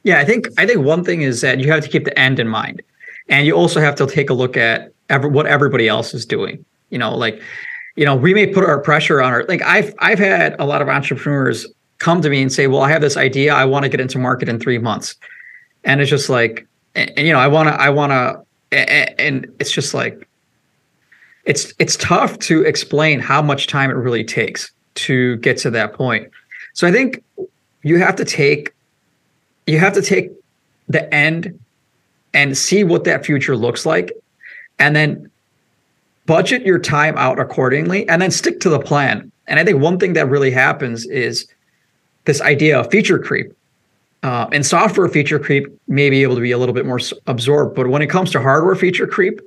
Yeah, 0.04 0.20
I 0.20 0.24
think 0.24 0.46
I 0.58 0.64
think 0.64 0.84
one 0.84 1.02
thing 1.02 1.22
is 1.22 1.40
that 1.40 1.58
you 1.58 1.72
have 1.72 1.82
to 1.82 1.88
keep 1.88 2.04
the 2.04 2.16
end 2.16 2.38
in 2.38 2.46
mind. 2.46 2.82
And 3.28 3.46
you 3.46 3.54
also 3.54 3.80
have 3.80 3.96
to 3.96 4.06
take 4.06 4.30
a 4.30 4.34
look 4.34 4.56
at 4.56 4.92
every, 5.10 5.28
what 5.28 5.46
everybody 5.46 5.88
else 5.88 6.14
is 6.14 6.24
doing. 6.24 6.64
You 6.90 6.98
know, 6.98 7.14
like, 7.14 7.40
you 7.96 8.04
know, 8.04 8.14
we 8.14 8.32
may 8.34 8.46
put 8.46 8.64
our 8.64 8.80
pressure 8.80 9.20
on 9.20 9.32
our 9.32 9.44
like 9.44 9.62
I've 9.62 9.94
I've 9.98 10.18
had 10.18 10.56
a 10.58 10.66
lot 10.66 10.82
of 10.82 10.88
entrepreneurs 10.88 11.66
come 11.98 12.22
to 12.22 12.30
me 12.30 12.40
and 12.42 12.52
say, 12.52 12.66
"Well, 12.66 12.82
I 12.82 12.90
have 12.90 13.02
this 13.02 13.16
idea. 13.16 13.54
I 13.54 13.64
want 13.64 13.84
to 13.84 13.88
get 13.88 14.00
into 14.00 14.18
market 14.18 14.48
in 14.48 14.58
3 14.58 14.78
months." 14.78 15.16
And 15.84 16.00
it's 16.00 16.10
just 16.10 16.28
like 16.28 16.66
and, 16.94 17.12
and 17.16 17.26
you 17.26 17.32
know, 17.32 17.40
I 17.40 17.48
want 17.48 17.68
to 17.68 17.74
I 17.74 17.90
want 17.90 18.12
to 18.12 18.42
and 18.70 19.50
it's 19.58 19.70
just 19.70 19.94
like 19.94 20.28
it's 21.44 21.72
it's 21.78 21.96
tough 21.96 22.38
to 22.40 22.62
explain 22.62 23.20
how 23.20 23.40
much 23.40 23.66
time 23.66 23.90
it 23.90 23.94
really 23.94 24.24
takes 24.24 24.70
to 24.94 25.36
get 25.36 25.56
to 25.58 25.70
that 25.70 25.94
point. 25.94 26.30
So 26.74 26.86
I 26.86 26.92
think 26.92 27.22
you 27.82 27.98
have 27.98 28.16
to 28.16 28.24
take 28.24 28.74
you 29.66 29.78
have 29.78 29.92
to 29.94 30.02
take 30.02 30.30
the 30.88 31.12
end 31.12 31.58
and 32.34 32.56
see 32.56 32.84
what 32.84 33.04
that 33.04 33.24
future 33.24 33.56
looks 33.56 33.86
like 33.86 34.12
and 34.78 34.94
then 34.94 35.30
budget 36.28 36.64
your 36.64 36.78
time 36.78 37.16
out 37.16 37.40
accordingly 37.40 38.08
and 38.08 38.22
then 38.22 38.30
stick 38.30 38.60
to 38.60 38.68
the 38.68 38.78
plan. 38.78 39.32
And 39.48 39.58
i 39.58 39.64
think 39.64 39.80
one 39.80 39.98
thing 39.98 40.12
that 40.12 40.28
really 40.28 40.52
happens 40.52 41.06
is 41.06 41.48
this 42.26 42.40
idea 42.42 42.78
of 42.78 42.90
feature 42.90 43.18
creep. 43.18 43.52
Uh, 44.22 44.46
and 44.52 44.66
software 44.66 45.08
feature 45.08 45.38
creep 45.38 45.66
may 45.86 46.10
be 46.10 46.22
able 46.22 46.34
to 46.34 46.40
be 46.40 46.50
a 46.50 46.58
little 46.58 46.74
bit 46.74 46.84
more 46.84 47.00
absorbed 47.26 47.74
but 47.74 47.86
when 47.88 48.02
it 48.02 48.08
comes 48.08 48.30
to 48.30 48.40
hardware 48.40 48.74
feature 48.74 49.06
creep 49.06 49.40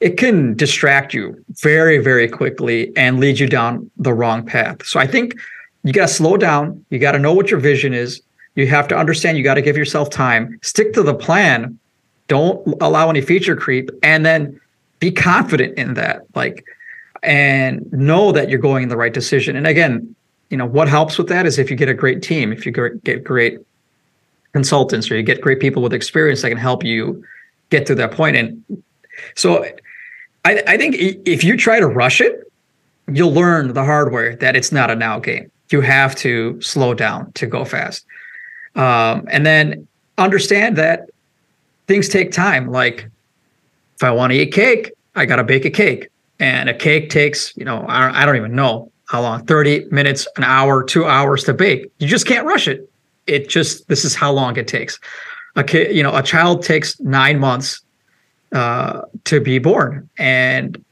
it 0.00 0.16
can 0.18 0.54
distract 0.54 1.14
you 1.14 1.42
very 1.62 1.98
very 1.98 2.28
quickly 2.28 2.92
and 2.96 3.18
lead 3.18 3.38
you 3.38 3.48
down 3.48 3.90
the 3.96 4.12
wrong 4.12 4.44
path. 4.44 4.84
So 4.84 5.00
i 5.00 5.06
think 5.06 5.34
you 5.82 5.92
got 5.92 6.08
to 6.08 6.12
slow 6.12 6.36
down. 6.36 6.84
You 6.90 6.98
got 6.98 7.12
to 7.12 7.18
know 7.18 7.32
what 7.32 7.50
your 7.50 7.60
vision 7.60 7.94
is. 7.94 8.20
You 8.54 8.66
have 8.66 8.88
to 8.88 8.96
understand 8.96 9.38
you 9.38 9.44
got 9.44 9.54
to 9.54 9.62
give 9.62 9.76
yourself 9.76 10.10
time. 10.10 10.58
Stick 10.62 10.92
to 10.92 11.02
the 11.02 11.14
plan. 11.14 11.78
Don't 12.28 12.76
allow 12.82 13.08
any 13.08 13.22
feature 13.22 13.56
creep 13.56 13.90
and 14.02 14.26
then 14.26 14.60
be 15.00 15.10
confident 15.10 15.76
in 15.76 15.94
that 15.94 16.22
like 16.34 16.64
and 17.22 17.92
know 17.92 18.32
that 18.32 18.48
you're 18.48 18.58
going 18.58 18.84
in 18.84 18.88
the 18.88 18.96
right 18.96 19.12
decision. 19.12 19.56
And 19.56 19.66
again 19.66 20.14
you 20.50 20.56
know 20.56 20.66
what 20.66 20.88
helps 20.88 21.16
with 21.18 21.28
that 21.28 21.46
is 21.46 21.58
if 21.58 21.70
you 21.70 21.76
get 21.76 21.88
a 21.88 21.94
great 21.94 22.22
team 22.22 22.52
if 22.52 22.66
you 22.66 22.72
get 23.04 23.24
great 23.24 23.58
consultants 24.52 25.10
or 25.10 25.16
you 25.16 25.22
get 25.22 25.40
great 25.40 25.60
people 25.60 25.82
with 25.82 25.92
experience 25.92 26.42
that 26.42 26.48
can 26.48 26.58
help 26.58 26.84
you 26.84 27.24
get 27.70 27.86
to 27.86 27.94
that 27.94 28.10
point. 28.10 28.36
And 28.36 28.82
so 29.36 29.64
I, 30.44 30.62
I 30.66 30.76
think 30.76 30.96
if 30.98 31.44
you 31.44 31.56
try 31.56 31.78
to 31.78 31.86
rush 31.86 32.20
it 32.20 32.50
you'll 33.12 33.32
learn 33.32 33.72
the 33.72 33.84
hard 33.84 34.12
way 34.12 34.36
that 34.36 34.56
it's 34.56 34.72
not 34.72 34.90
a 34.90 34.94
now 34.94 35.18
game. 35.18 35.50
You 35.70 35.80
have 35.80 36.14
to 36.16 36.60
slow 36.60 36.94
down 36.94 37.32
to 37.32 37.46
go 37.46 37.64
fast. 37.64 38.04
Um, 38.74 39.26
and 39.30 39.44
then 39.44 39.86
understand 40.18 40.76
that 40.76 41.10
things 41.86 42.08
take 42.08 42.32
time. 42.32 42.70
Like 42.70 43.10
if 44.00 44.04
I 44.04 44.10
want 44.12 44.32
to 44.32 44.38
eat 44.38 44.54
cake, 44.54 44.92
I 45.14 45.26
got 45.26 45.36
to 45.36 45.44
bake 45.44 45.66
a 45.66 45.70
cake. 45.70 46.08
And 46.38 46.70
a 46.70 46.74
cake 46.74 47.10
takes, 47.10 47.54
you 47.54 47.66
know, 47.66 47.84
I, 47.86 48.22
I 48.22 48.24
don't 48.24 48.36
even 48.36 48.54
know 48.54 48.90
how 49.04 49.20
long 49.20 49.44
30 49.44 49.88
minutes, 49.90 50.26
an 50.38 50.44
hour, 50.44 50.82
two 50.82 51.04
hours 51.04 51.44
to 51.44 51.52
bake. 51.52 51.92
You 51.98 52.08
just 52.08 52.26
can't 52.26 52.46
rush 52.46 52.66
it. 52.66 52.90
It 53.26 53.50
just, 53.50 53.86
this 53.88 54.06
is 54.06 54.14
how 54.14 54.32
long 54.32 54.56
it 54.56 54.66
takes. 54.66 54.98
A 55.56 55.62
kid, 55.62 55.94
you 55.94 56.02
know, 56.02 56.16
a 56.16 56.22
child 56.22 56.62
takes 56.62 56.98
nine 57.00 57.38
months 57.38 57.82
uh, 58.52 59.02
to 59.24 59.38
be 59.38 59.58
born. 59.58 60.08
And 60.16 60.82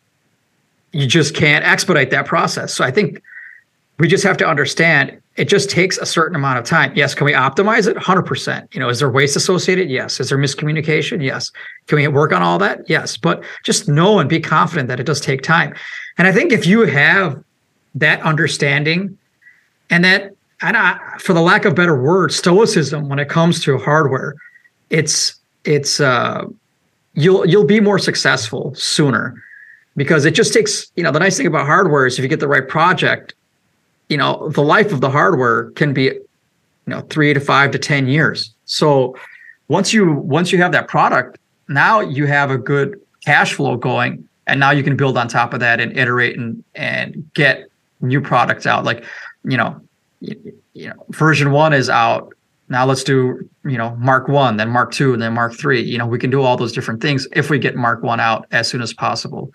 you 0.93 1.07
just 1.07 1.35
can't 1.35 1.65
expedite 1.65 2.11
that 2.11 2.27
process. 2.27 2.75
So 2.75 2.85
I 2.85 2.91
think 2.91 3.23
we 3.99 4.07
just 4.07 4.25
have 4.25 4.37
to 4.37 4.47
understand 4.47 5.19
it 5.39 5.49
just 5.49 5.71
takes 5.71 5.97
a 5.99 6.05
certain 6.05 6.35
amount 6.35 6.59
of 6.59 6.65
time. 6.65 6.93
Yes, 6.97 7.15
can 7.15 7.25
we 7.25 7.33
optimize 7.33 7.87
it? 7.87 7.97
100%. 7.97 8.75
You 8.75 8.81
know, 8.81 8.89
is 8.89 8.99
there 8.99 9.09
waste 9.09 9.37
associated? 9.37 9.89
Yes. 9.89 10.19
Is 10.19 10.31
there 10.31 10.37
miscommunication? 10.37 11.23
Yes. 11.23 11.53
Can 11.87 11.97
we 11.97 12.09
work 12.09 12.33
on 12.33 12.43
all 12.43 12.59
that? 12.59 12.81
Yes. 12.91 13.17
But 13.17 13.45
just 13.63 13.89
know 13.89 14.19
and 14.19 14.29
be 14.29 14.41
confident 14.41 14.89
that 14.89 14.99
it 14.99 15.05
does 15.05 15.21
take 15.21 15.43
time. 15.43 15.77
And 16.19 16.27
I 16.27 16.33
think 16.33 16.51
if 16.51 16.67
you 16.67 16.81
have 16.87 17.41
that 17.95 18.21
understanding 18.23 19.17
and 19.91 20.05
that, 20.05 20.35
and 20.61 20.77
I, 20.77 20.99
for 21.21 21.35
the 21.35 21.41
lack 21.41 21.65
of 21.65 21.77
better 21.77 21.97
word, 21.97 22.33
stoicism 22.33 23.09
when 23.09 23.21
it 23.21 23.29
comes 23.29 23.63
to 23.63 23.79
hardware, 23.79 24.35
it's 24.91 25.37
it's 25.65 26.01
uh, 26.01 26.47
you'll 27.15 27.47
you'll 27.47 27.65
be 27.65 27.79
more 27.79 28.01
successful 28.01 28.75
sooner 28.75 29.41
because 29.97 30.25
it 30.25 30.35
just 30.35 30.53
takes 30.53 30.91
you 30.97 31.05
know 31.05 31.13
the 31.13 31.21
nice 31.21 31.37
thing 31.37 31.47
about 31.47 31.67
hardware 31.67 32.07
is 32.07 32.19
if 32.19 32.25
you 32.25 32.29
get 32.29 32.41
the 32.41 32.49
right 32.49 32.67
project 32.67 33.35
you 34.09 34.17
know 34.17 34.49
the 34.51 34.63
life 34.63 34.93
of 34.93 35.01
the 35.01 35.11
hardware 35.11 35.71
can 35.73 35.93
be 35.93 36.05
you 36.05 36.23
know 36.87 37.01
three 37.03 37.35
to 37.35 37.41
five 37.41 37.71
to 37.73 37.79
ten 37.79 38.09
years. 38.09 38.55
So 38.65 39.17
once 39.69 39.93
you 39.93 40.13
once 40.13 40.53
you 40.53 40.59
have 40.59 40.73
that 40.73 40.89
product 40.89 41.39
now 41.69 42.01
you 42.01 42.27
have 42.27 42.51
a 42.51 42.59
good 42.59 43.01
cash 43.25 43.53
flow 43.53 43.77
going 43.77 44.27
and 44.47 44.59
now 44.59 44.71
you 44.71 44.83
can 44.83 44.97
build 44.97 45.19
on 45.19 45.29
top 45.29 45.53
of 45.53 45.61
that 45.61 45.81
and 45.81 45.97
iterate 45.97 46.39
and 46.39 46.65
and 46.75 47.31
get 47.35 47.69
new 48.01 48.21
products 48.21 48.67
out. 48.67 48.85
Like 48.85 49.05
you 49.45 49.57
know 49.57 49.81
you 50.21 50.89
know 50.89 51.07
version 51.11 51.53
one 51.53 51.73
is 51.73 51.91
out. 51.91 52.33
Now 52.71 52.87
let's 52.87 53.05
do 53.05 53.49
you 53.65 53.79
know 53.79 53.95
mark 53.97 54.29
one 54.29 54.57
then 54.57 54.71
mark 54.71 54.93
two 54.93 55.13
and 55.13 55.23
then 55.23 55.35
mark 55.35 55.55
three. 55.55 55.83
You 55.83 55.99
know 55.99 56.07
we 56.07 56.19
can 56.19 56.31
do 56.31 56.43
all 56.43 56.57
those 56.57 56.73
different 56.73 57.03
things 57.03 57.29
if 57.33 57.51
we 57.51 57.59
get 57.59 57.77
mark 57.77 58.03
one 58.03 58.21
out 58.21 58.47
as 58.51 58.69
soon 58.69 58.81
as 58.81 58.93
possible 58.93 59.53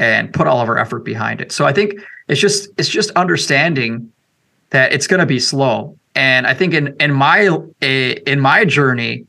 and 0.00 0.34
put 0.34 0.48
all 0.48 0.60
of 0.60 0.68
our 0.68 0.76
effort 0.78 1.04
behind 1.04 1.40
it. 1.40 1.52
So 1.52 1.66
i 1.66 1.72
think 1.72 1.94
it's 2.28 2.40
just 2.40 2.68
it's 2.78 2.88
just 2.88 3.10
understanding 3.10 4.12
that 4.70 4.92
it's 4.92 5.06
going 5.06 5.20
to 5.20 5.26
be 5.26 5.38
slow. 5.38 5.96
And 6.14 6.46
I 6.46 6.54
think 6.54 6.74
in 6.74 6.94
in 7.00 7.12
my 7.12 7.58
eh, 7.82 8.14
in 8.26 8.40
my 8.40 8.64
journey, 8.64 9.26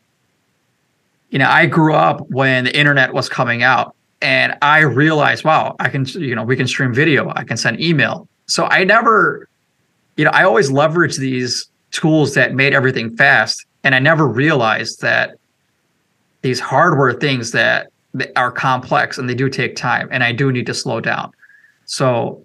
you 1.29 1.39
know, 1.39 1.49
I 1.49 1.65
grew 1.65 1.93
up 1.93 2.21
when 2.29 2.65
the 2.65 2.77
internet 2.77 3.13
was 3.13 3.27
coming 3.27 3.63
out, 3.63 3.95
and 4.21 4.55
I 4.61 4.79
realized, 4.79 5.43
wow, 5.43 5.75
I 5.79 5.89
can 5.89 6.05
you 6.05 6.35
know 6.35 6.43
we 6.43 6.55
can 6.55 6.67
stream 6.67 6.93
video, 6.93 7.31
I 7.35 7.43
can 7.43 7.57
send 7.57 7.81
email. 7.81 8.27
So 8.47 8.65
I 8.65 8.83
never, 8.83 9.49
you 10.17 10.23
know, 10.23 10.31
I 10.31 10.43
always 10.43 10.69
leveraged 10.69 11.17
these 11.17 11.67
tools 11.91 12.35
that 12.35 12.53
made 12.53 12.73
everything 12.73 13.15
fast, 13.17 13.65
and 13.83 13.95
I 13.95 13.99
never 13.99 14.27
realized 14.27 15.01
that 15.01 15.37
these 16.43 16.59
hardware 16.59 17.13
things 17.13 17.51
that 17.51 17.87
are 18.35 18.51
complex 18.51 19.17
and 19.17 19.27
they 19.27 19.33
do 19.33 19.49
take 19.49 19.75
time, 19.75 20.07
and 20.11 20.23
I 20.23 20.31
do 20.31 20.51
need 20.51 20.67
to 20.67 20.73
slow 20.75 21.01
down. 21.01 21.31
So 21.85 22.44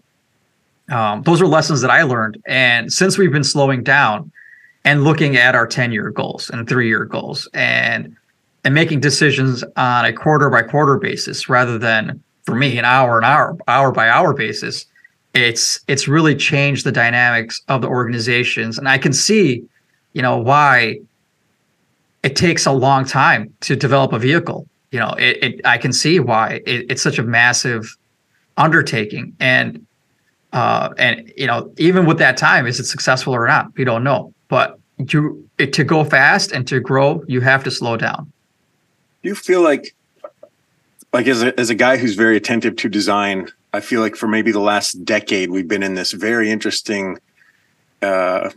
um, 0.90 1.22
those 1.22 1.40
are 1.40 1.46
lessons 1.46 1.80
that 1.80 1.90
I 1.90 2.02
learned. 2.02 2.42
And 2.46 2.92
since 2.92 3.16
we've 3.16 3.32
been 3.32 3.44
slowing 3.44 3.82
down 3.82 4.30
and 4.84 5.04
looking 5.04 5.36
at 5.36 5.54
our 5.54 5.66
10 5.66 5.92
year 5.92 6.10
goals 6.10 6.50
and 6.50 6.68
three 6.68 6.88
year 6.88 7.04
goals 7.04 7.48
and 7.54 8.16
and 8.64 8.74
making 8.74 9.00
decisions 9.00 9.64
on 9.76 10.04
a 10.04 10.12
quarter 10.12 10.50
by 10.50 10.62
quarter 10.62 10.98
basis 10.98 11.48
rather 11.48 11.78
than 11.78 12.22
for 12.44 12.54
me 12.54 12.78
an 12.78 12.84
hour 12.84 13.18
an 13.18 13.24
hour 13.24 13.56
hour 13.68 13.92
by 13.92 14.08
hour 14.08 14.34
basis 14.34 14.86
it's 15.32 15.80
it's 15.86 16.08
really 16.08 16.34
changed 16.34 16.84
the 16.84 16.92
dynamics 16.92 17.62
of 17.68 17.82
the 17.82 17.88
organizations. 17.88 18.78
And 18.78 18.88
i 18.88 18.98
can 18.98 19.12
see 19.12 19.64
you 20.12 20.22
know 20.22 20.38
why 20.38 20.98
it 22.22 22.36
takes 22.36 22.66
a 22.66 22.72
long 22.72 23.04
time 23.04 23.54
to 23.60 23.76
develop 23.76 24.12
a 24.12 24.18
vehicle. 24.18 24.66
You 24.90 24.98
know 25.00 25.14
it, 25.18 25.42
it 25.42 25.60
i 25.64 25.78
can 25.78 25.92
see 25.92 26.20
why 26.20 26.62
it, 26.66 26.86
it's 26.90 27.02
such 27.02 27.18
a 27.18 27.22
massive 27.22 27.96
undertaking. 28.56 29.36
And 29.40 29.86
uh, 30.52 30.90
and 30.98 31.32
you 31.36 31.46
know, 31.46 31.72
even 31.78 32.06
with 32.06 32.18
that 32.18 32.36
time, 32.36 32.66
is 32.66 32.80
it 32.80 32.84
successful 32.84 33.34
or 33.34 33.46
not? 33.46 33.76
We 33.76 33.84
don't 33.84 34.04
know. 34.04 34.34
But 34.48 34.78
you 34.98 35.48
to 35.58 35.84
go 35.84 36.04
fast 36.04 36.52
and 36.52 36.66
to 36.68 36.80
grow, 36.80 37.22
you 37.26 37.40
have 37.40 37.64
to 37.64 37.70
slow 37.70 37.96
down. 37.96 38.32
Do 39.22 39.28
you 39.28 39.34
feel 39.34 39.62
like 39.62 39.94
like 41.12 41.26
as 41.26 41.42
a, 41.42 41.58
as 41.58 41.70
a 41.70 41.74
guy 41.74 41.96
who's 41.96 42.14
very 42.14 42.36
attentive 42.36 42.76
to 42.76 42.88
design, 42.88 43.48
I 43.72 43.80
feel 43.80 44.00
like 44.00 44.16
for 44.16 44.28
maybe 44.28 44.52
the 44.52 44.60
last 44.60 45.04
decade, 45.04 45.50
we've 45.50 45.68
been 45.68 45.82
in 45.82 45.94
this 45.94 46.12
very 46.12 46.50
interesting. 46.50 47.18
Uh, 48.02 48.50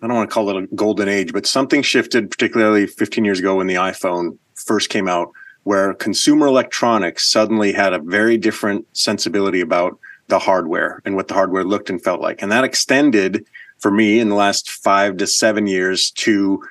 I 0.00 0.06
don't 0.06 0.16
want 0.16 0.30
to 0.30 0.34
call 0.34 0.50
it 0.50 0.64
a 0.64 0.66
golden 0.74 1.08
age, 1.08 1.32
but 1.32 1.46
something 1.46 1.82
shifted, 1.82 2.30
particularly 2.30 2.86
15 2.86 3.24
years 3.24 3.40
ago 3.40 3.56
when 3.56 3.66
the 3.66 3.74
iPhone 3.74 4.38
first 4.54 4.90
came 4.90 5.08
out, 5.08 5.32
where 5.64 5.92
consumer 5.94 6.46
electronics 6.46 7.28
suddenly 7.28 7.72
had 7.72 7.92
a 7.92 7.98
very 7.98 8.36
different 8.36 8.86
sensibility 8.96 9.60
about 9.60 9.98
the 10.28 10.38
hardware 10.38 11.02
and 11.04 11.16
what 11.16 11.28
the 11.28 11.34
hardware 11.34 11.64
looked 11.64 11.90
and 11.90 12.02
felt 12.02 12.20
like. 12.20 12.42
And 12.42 12.52
that 12.52 12.64
extended 12.64 13.46
for 13.78 13.90
me 13.90 14.20
in 14.20 14.28
the 14.28 14.34
last 14.34 14.70
five 14.70 15.16
to 15.18 15.26
seven 15.26 15.66
years 15.66 16.10
to 16.12 16.62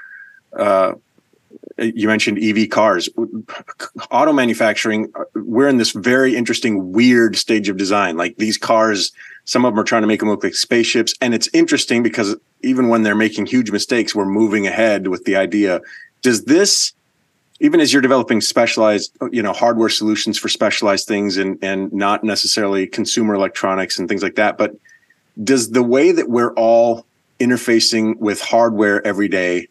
uh, 0.58 0.94
you 1.78 2.08
mentioned 2.08 2.40
EV 2.40 2.70
cars, 2.70 3.08
auto 4.10 4.34
manufacturing. 4.34 5.12
We're 5.36 5.68
in 5.68 5.78
this 5.78 5.92
very 5.92 6.36
interesting, 6.36 6.92
weird 6.92 7.36
stage 7.36 7.70
of 7.70 7.78
design. 7.78 8.18
Like 8.18 8.38
these 8.38 8.58
cars, 8.58 9.12
some 9.46 9.64
of 9.64 9.74
them 9.74 9.80
are 9.80 9.84
trying 9.84 10.02
to 10.02 10.08
make 10.08 10.20
them 10.20 10.30
look 10.30 10.44
like 10.44 10.56
spaceships. 10.56 11.14
And 11.22 11.34
it's 11.34 11.50
interesting 11.54 12.02
because 12.02 12.36
even 12.64 12.90
when 12.90 13.04
they're 13.04 13.16
making 13.16 13.46
huge 13.46 13.72
mistakes, 13.72 14.16
we're 14.16 14.26
moving 14.26 14.66
ahead 14.66 15.08
with 15.08 15.26
the 15.26 15.36
idea. 15.36 15.82
Does 16.24 16.46
this, 16.46 16.94
even 17.60 17.80
as 17.80 17.92
you're 17.92 18.02
developing 18.02 18.42
specialized, 18.42 19.16
you 19.32 19.42
know, 19.42 19.54
hardware 19.54 19.90
solutions 19.90 20.38
for 20.38 20.48
specialized 20.48 21.08
things 21.08 21.38
and, 21.38 21.58
and 21.64 21.92
not 21.92 22.24
necessarily 22.24 22.86
consumer 22.86 23.34
electronics 23.34 23.98
and 23.98 24.08
things 24.08 24.22
like 24.22 24.36
that, 24.36 24.58
but 24.58 24.76
does 25.44 25.72
the 25.72 25.84
way 25.84 26.12
that 26.12 26.30
we're 26.30 26.54
all 26.54 27.06
interfacing 27.40 28.18
with 28.18 28.42
hardware 28.42 29.06
every 29.06 29.28
day 29.28 29.68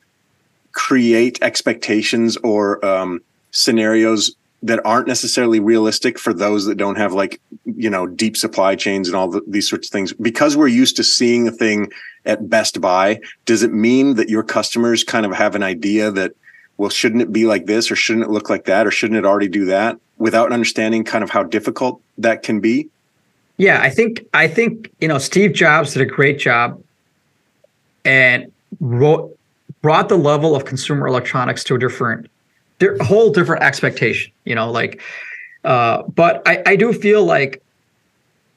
create 0.72 1.38
expectations 1.42 2.36
or 2.38 2.84
um, 2.84 3.20
scenarios 3.50 4.36
that 4.62 4.84
aren't 4.84 5.06
necessarily 5.06 5.60
realistic 5.60 6.18
for 6.18 6.32
those 6.32 6.66
that 6.66 6.76
don't 6.76 6.96
have 6.96 7.12
like 7.12 7.40
you 7.64 7.88
know 7.88 8.06
deep 8.06 8.36
supply 8.36 8.74
chains 8.74 9.08
and 9.08 9.16
all 9.16 9.28
the, 9.28 9.42
these 9.46 9.68
sorts 9.68 9.88
of 9.88 9.92
things? 9.92 10.12
Because 10.12 10.56
we're 10.56 10.68
used 10.68 10.96
to 10.96 11.04
seeing 11.04 11.48
a 11.48 11.52
thing 11.52 11.90
at 12.24 12.50
best 12.50 12.80
buy 12.80 13.20
does 13.44 13.62
it 13.62 13.72
mean 13.72 14.14
that 14.14 14.28
your 14.28 14.42
customers 14.42 15.04
kind 15.04 15.24
of 15.24 15.32
have 15.32 15.54
an 15.54 15.62
idea 15.62 16.10
that 16.10 16.32
well 16.78 16.90
shouldn't 16.90 17.22
it 17.22 17.32
be 17.32 17.46
like 17.46 17.66
this 17.66 17.90
or 17.90 17.96
shouldn't 17.96 18.24
it 18.24 18.30
look 18.30 18.50
like 18.50 18.64
that 18.64 18.86
or 18.86 18.90
shouldn't 18.90 19.18
it 19.18 19.24
already 19.24 19.48
do 19.48 19.64
that 19.64 19.98
without 20.18 20.52
understanding 20.52 21.04
kind 21.04 21.24
of 21.24 21.30
how 21.30 21.42
difficult 21.42 22.00
that 22.18 22.42
can 22.42 22.60
be 22.60 22.88
yeah 23.56 23.80
i 23.82 23.90
think 23.90 24.24
i 24.34 24.46
think 24.48 24.90
you 25.00 25.08
know 25.08 25.18
steve 25.18 25.52
jobs 25.52 25.92
did 25.92 26.02
a 26.02 26.06
great 26.06 26.38
job 26.38 26.80
and 28.04 28.50
wrote 28.80 29.36
brought 29.82 30.08
the 30.08 30.16
level 30.16 30.56
of 30.56 30.64
consumer 30.64 31.06
electronics 31.06 31.62
to 31.62 31.74
a 31.74 31.78
different, 31.78 32.28
a 32.80 33.04
whole 33.04 33.30
different 33.30 33.62
expectation. 33.62 34.32
You 34.44 34.54
know, 34.54 34.70
like, 34.70 35.00
uh, 35.64 36.02
but 36.02 36.42
I, 36.46 36.62
I 36.66 36.76
do 36.76 36.92
feel 36.92 37.24
like 37.24 37.62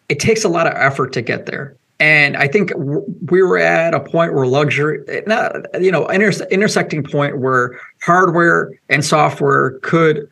it 0.07 0.19
takes 0.19 0.43
a 0.43 0.49
lot 0.49 0.65
of 0.65 0.73
effort 0.73 1.13
to 1.13 1.21
get 1.21 1.45
there. 1.45 1.75
And 1.99 2.37
I 2.37 2.47
think 2.47 2.71
we 2.75 3.43
were 3.43 3.57
at 3.57 3.93
a 3.93 3.99
point 3.99 4.33
where 4.33 4.47
luxury, 4.47 5.03
eh, 5.09 5.21
not, 5.27 5.53
you 5.81 5.91
know, 5.91 6.07
inter- 6.07 6.45
intersecting 6.49 7.03
point 7.03 7.39
where 7.39 7.79
hardware 8.01 8.71
and 8.87 9.03
software 9.03 9.71
could 9.81 10.29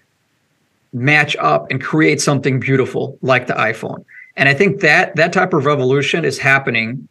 match 0.93 1.35
up 1.37 1.69
and 1.69 1.81
create 1.81 2.21
something 2.21 2.59
beautiful 2.59 3.17
like 3.21 3.47
the 3.47 3.53
iPhone. 3.53 4.03
And 4.37 4.47
I 4.47 4.53
think 4.53 4.79
that 4.81 5.15
that 5.17 5.33
type 5.33 5.53
of 5.53 5.65
revolution 5.65 6.23
is 6.23 6.37
happening 6.37 7.07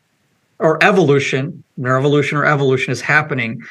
or 0.59 0.83
evolution, 0.83 1.63
revolution 1.77 2.39
or 2.39 2.47
evolution 2.47 2.93
is 2.93 3.03
happening. 3.03 3.63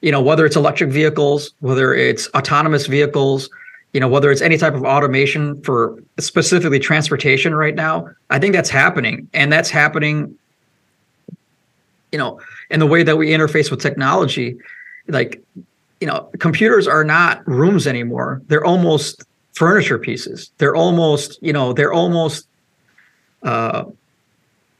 You 0.00 0.10
know, 0.10 0.20
whether 0.20 0.44
it's 0.44 0.56
electric 0.56 0.90
vehicles, 0.90 1.52
whether 1.60 1.94
it's 1.94 2.28
autonomous 2.34 2.86
vehicles, 2.86 3.48
you 3.94 4.00
know, 4.00 4.08
whether 4.08 4.30
it's 4.32 4.42
any 4.42 4.58
type 4.58 4.74
of 4.74 4.82
automation 4.82 5.62
for 5.62 6.02
specifically 6.18 6.80
transportation 6.80 7.54
right 7.54 7.76
now, 7.76 8.08
I 8.28 8.40
think 8.40 8.52
that's 8.52 8.68
happening. 8.68 9.28
And 9.32 9.52
that's 9.52 9.70
happening, 9.70 10.36
you 12.10 12.18
know, 12.18 12.40
in 12.70 12.80
the 12.80 12.86
way 12.86 13.04
that 13.04 13.16
we 13.16 13.28
interface 13.30 13.70
with 13.70 13.80
technology. 13.80 14.58
Like, 15.06 15.40
you 16.00 16.08
know, 16.08 16.28
computers 16.40 16.88
are 16.88 17.04
not 17.04 17.46
rooms 17.46 17.86
anymore. 17.86 18.42
They're 18.48 18.64
almost 18.64 19.24
furniture 19.52 20.00
pieces. 20.00 20.50
They're 20.58 20.74
almost, 20.74 21.38
you 21.40 21.52
know, 21.52 21.72
they're 21.72 21.92
almost 21.92 22.48
uh 23.44 23.84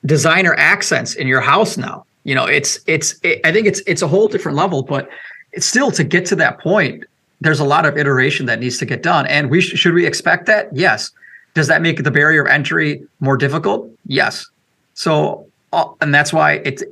designer 0.07 0.55
accents 0.55 1.14
in 1.14 1.29
your 1.29 1.40
house 1.40 1.77
now. 1.77 2.05
You 2.24 2.35
know, 2.35 2.46
it's 2.46 2.81
it's 2.87 3.14
it, 3.22 3.40
I 3.44 3.53
think 3.53 3.68
it's 3.68 3.81
it's 3.87 4.03
a 4.03 4.09
whole 4.09 4.27
different 4.27 4.59
level, 4.59 4.83
but 4.83 5.09
it's 5.53 5.66
still 5.66 5.92
to 5.92 6.03
get 6.03 6.27
to 6.27 6.37
that 6.37 6.59
point. 6.59 7.05
There's 7.44 7.61
a 7.61 7.64
lot 7.64 7.85
of 7.85 7.98
iteration 7.98 8.46
that 8.46 8.59
needs 8.59 8.78
to 8.78 8.87
get 8.87 9.02
done, 9.02 9.26
and 9.26 9.50
we 9.50 9.61
sh- 9.61 9.78
should 9.78 9.92
we 9.92 10.07
expect 10.07 10.46
that? 10.46 10.74
Yes. 10.74 11.11
Does 11.52 11.68
that 11.68 11.83
make 11.83 12.02
the 12.02 12.11
barrier 12.11 12.42
of 12.42 12.50
entry 12.50 13.07
more 13.20 13.37
difficult? 13.37 13.88
Yes. 14.07 14.46
So, 14.94 15.46
uh, 15.74 15.88
and 16.00 16.14
that's 16.14 16.33
why 16.33 16.54
it's 16.64 16.83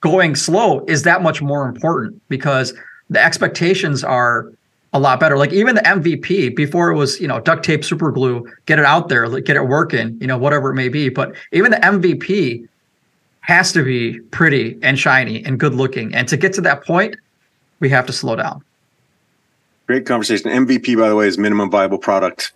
going 0.00 0.36
slow 0.36 0.84
is 0.86 1.02
that 1.02 1.20
much 1.20 1.42
more 1.42 1.68
important 1.68 2.22
because 2.28 2.72
the 3.10 3.22
expectations 3.22 4.04
are 4.04 4.52
a 4.92 5.00
lot 5.00 5.18
better. 5.18 5.36
Like 5.36 5.52
even 5.52 5.74
the 5.74 5.82
MVP 5.82 6.54
before 6.54 6.90
it 6.90 6.96
was, 6.96 7.20
you 7.20 7.26
know, 7.26 7.40
duct 7.40 7.64
tape, 7.64 7.84
super 7.84 8.12
glue, 8.12 8.46
get 8.66 8.78
it 8.78 8.84
out 8.84 9.08
there, 9.08 9.28
get 9.40 9.56
it 9.56 9.66
working, 9.66 10.16
you 10.20 10.28
know, 10.28 10.38
whatever 10.38 10.70
it 10.70 10.74
may 10.74 10.88
be. 10.88 11.08
But 11.08 11.34
even 11.50 11.72
the 11.72 11.78
MVP 11.78 12.68
has 13.40 13.72
to 13.72 13.82
be 13.82 14.20
pretty 14.30 14.78
and 14.80 14.96
shiny 14.96 15.44
and 15.44 15.58
good 15.58 15.74
looking. 15.74 16.14
And 16.14 16.28
to 16.28 16.36
get 16.36 16.52
to 16.54 16.60
that 16.60 16.84
point, 16.84 17.16
we 17.80 17.88
have 17.88 18.06
to 18.06 18.12
slow 18.12 18.36
down. 18.36 18.62
Great 19.88 20.04
conversation. 20.04 20.50
MVP, 20.50 20.98
by 20.98 21.08
the 21.08 21.16
way, 21.16 21.26
is 21.26 21.38
minimum 21.38 21.70
viable 21.70 21.96
product. 21.96 22.52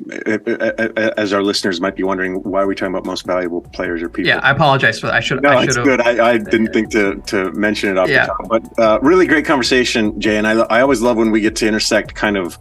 As 1.17 1.33
our 1.33 1.43
listeners 1.43 1.81
might 1.81 1.97
be 1.97 2.03
wondering, 2.03 2.43
why 2.43 2.61
are 2.61 2.67
we 2.67 2.75
talking 2.75 2.93
about 2.93 3.07
most 3.07 3.25
valuable 3.25 3.63
players 3.63 4.03
or 4.03 4.11
people? 4.11 4.29
Yeah, 4.29 4.41
I 4.41 4.51
apologize 4.51 5.01
for 5.01 5.07
that. 5.07 5.15
I 5.15 5.21
should. 5.21 5.43
No, 5.43 5.49
I 5.49 5.65
it's 5.65 5.79
good. 5.79 6.03
I, 6.03 6.33
I 6.33 6.37
didn't 6.37 6.75
think 6.75 6.91
to 6.91 7.23
to 7.29 7.51
mention 7.53 7.89
it 7.89 7.97
off 7.97 8.11
yeah. 8.11 8.27
the 8.27 8.33
top, 8.33 8.49
but 8.51 8.79
uh, 8.79 8.99
really 9.01 9.27
great 9.27 9.47
conversation, 9.47 10.21
Jay. 10.21 10.37
And 10.37 10.47
I 10.47 10.59
I 10.65 10.83
always 10.83 11.01
love 11.01 11.17
when 11.17 11.31
we 11.31 11.41
get 11.41 11.57
to 11.57 11.67
intersect 11.67 12.15
kind 12.15 12.37
of 12.37 12.59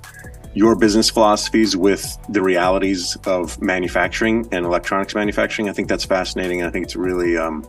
your 0.53 0.77
business 0.77 1.09
philosophies 1.09 1.75
with 1.75 2.17
the 2.29 2.41
realities 2.41 3.17
of 3.25 3.61
manufacturing 3.61 4.47
and 4.53 4.65
electronics 4.65 5.13
manufacturing. 5.13 5.67
I 5.67 5.73
think 5.73 5.89
that's 5.89 6.05
fascinating. 6.05 6.63
I 6.63 6.69
think 6.69 6.85
it's 6.85 6.95
really 6.95 7.35
um, 7.35 7.67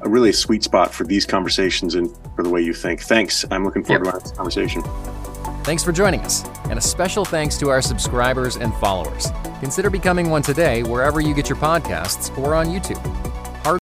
a 0.00 0.08
really 0.08 0.32
sweet 0.32 0.64
spot 0.64 0.94
for 0.94 1.04
these 1.04 1.26
conversations 1.26 1.94
and 1.94 2.10
for 2.34 2.42
the 2.42 2.48
way 2.48 2.62
you 2.62 2.72
think. 2.72 3.02
Thanks. 3.02 3.44
I'm 3.50 3.62
looking 3.62 3.84
forward 3.84 4.06
yep. 4.06 4.14
to 4.14 4.20
this 4.20 4.32
conversation. 4.32 4.82
Thanks 5.64 5.84
for 5.84 5.92
joining 5.92 6.22
us, 6.22 6.44
and 6.64 6.76
a 6.76 6.80
special 6.80 7.24
thanks 7.24 7.56
to 7.58 7.68
our 7.68 7.80
subscribers 7.80 8.56
and 8.56 8.74
followers. 8.74 9.28
Consider 9.60 9.90
becoming 9.90 10.28
one 10.28 10.42
today 10.42 10.82
wherever 10.82 11.20
you 11.20 11.34
get 11.34 11.48
your 11.48 11.56
podcasts 11.56 12.36
or 12.36 12.56
on 12.56 12.66
YouTube. 12.66 13.00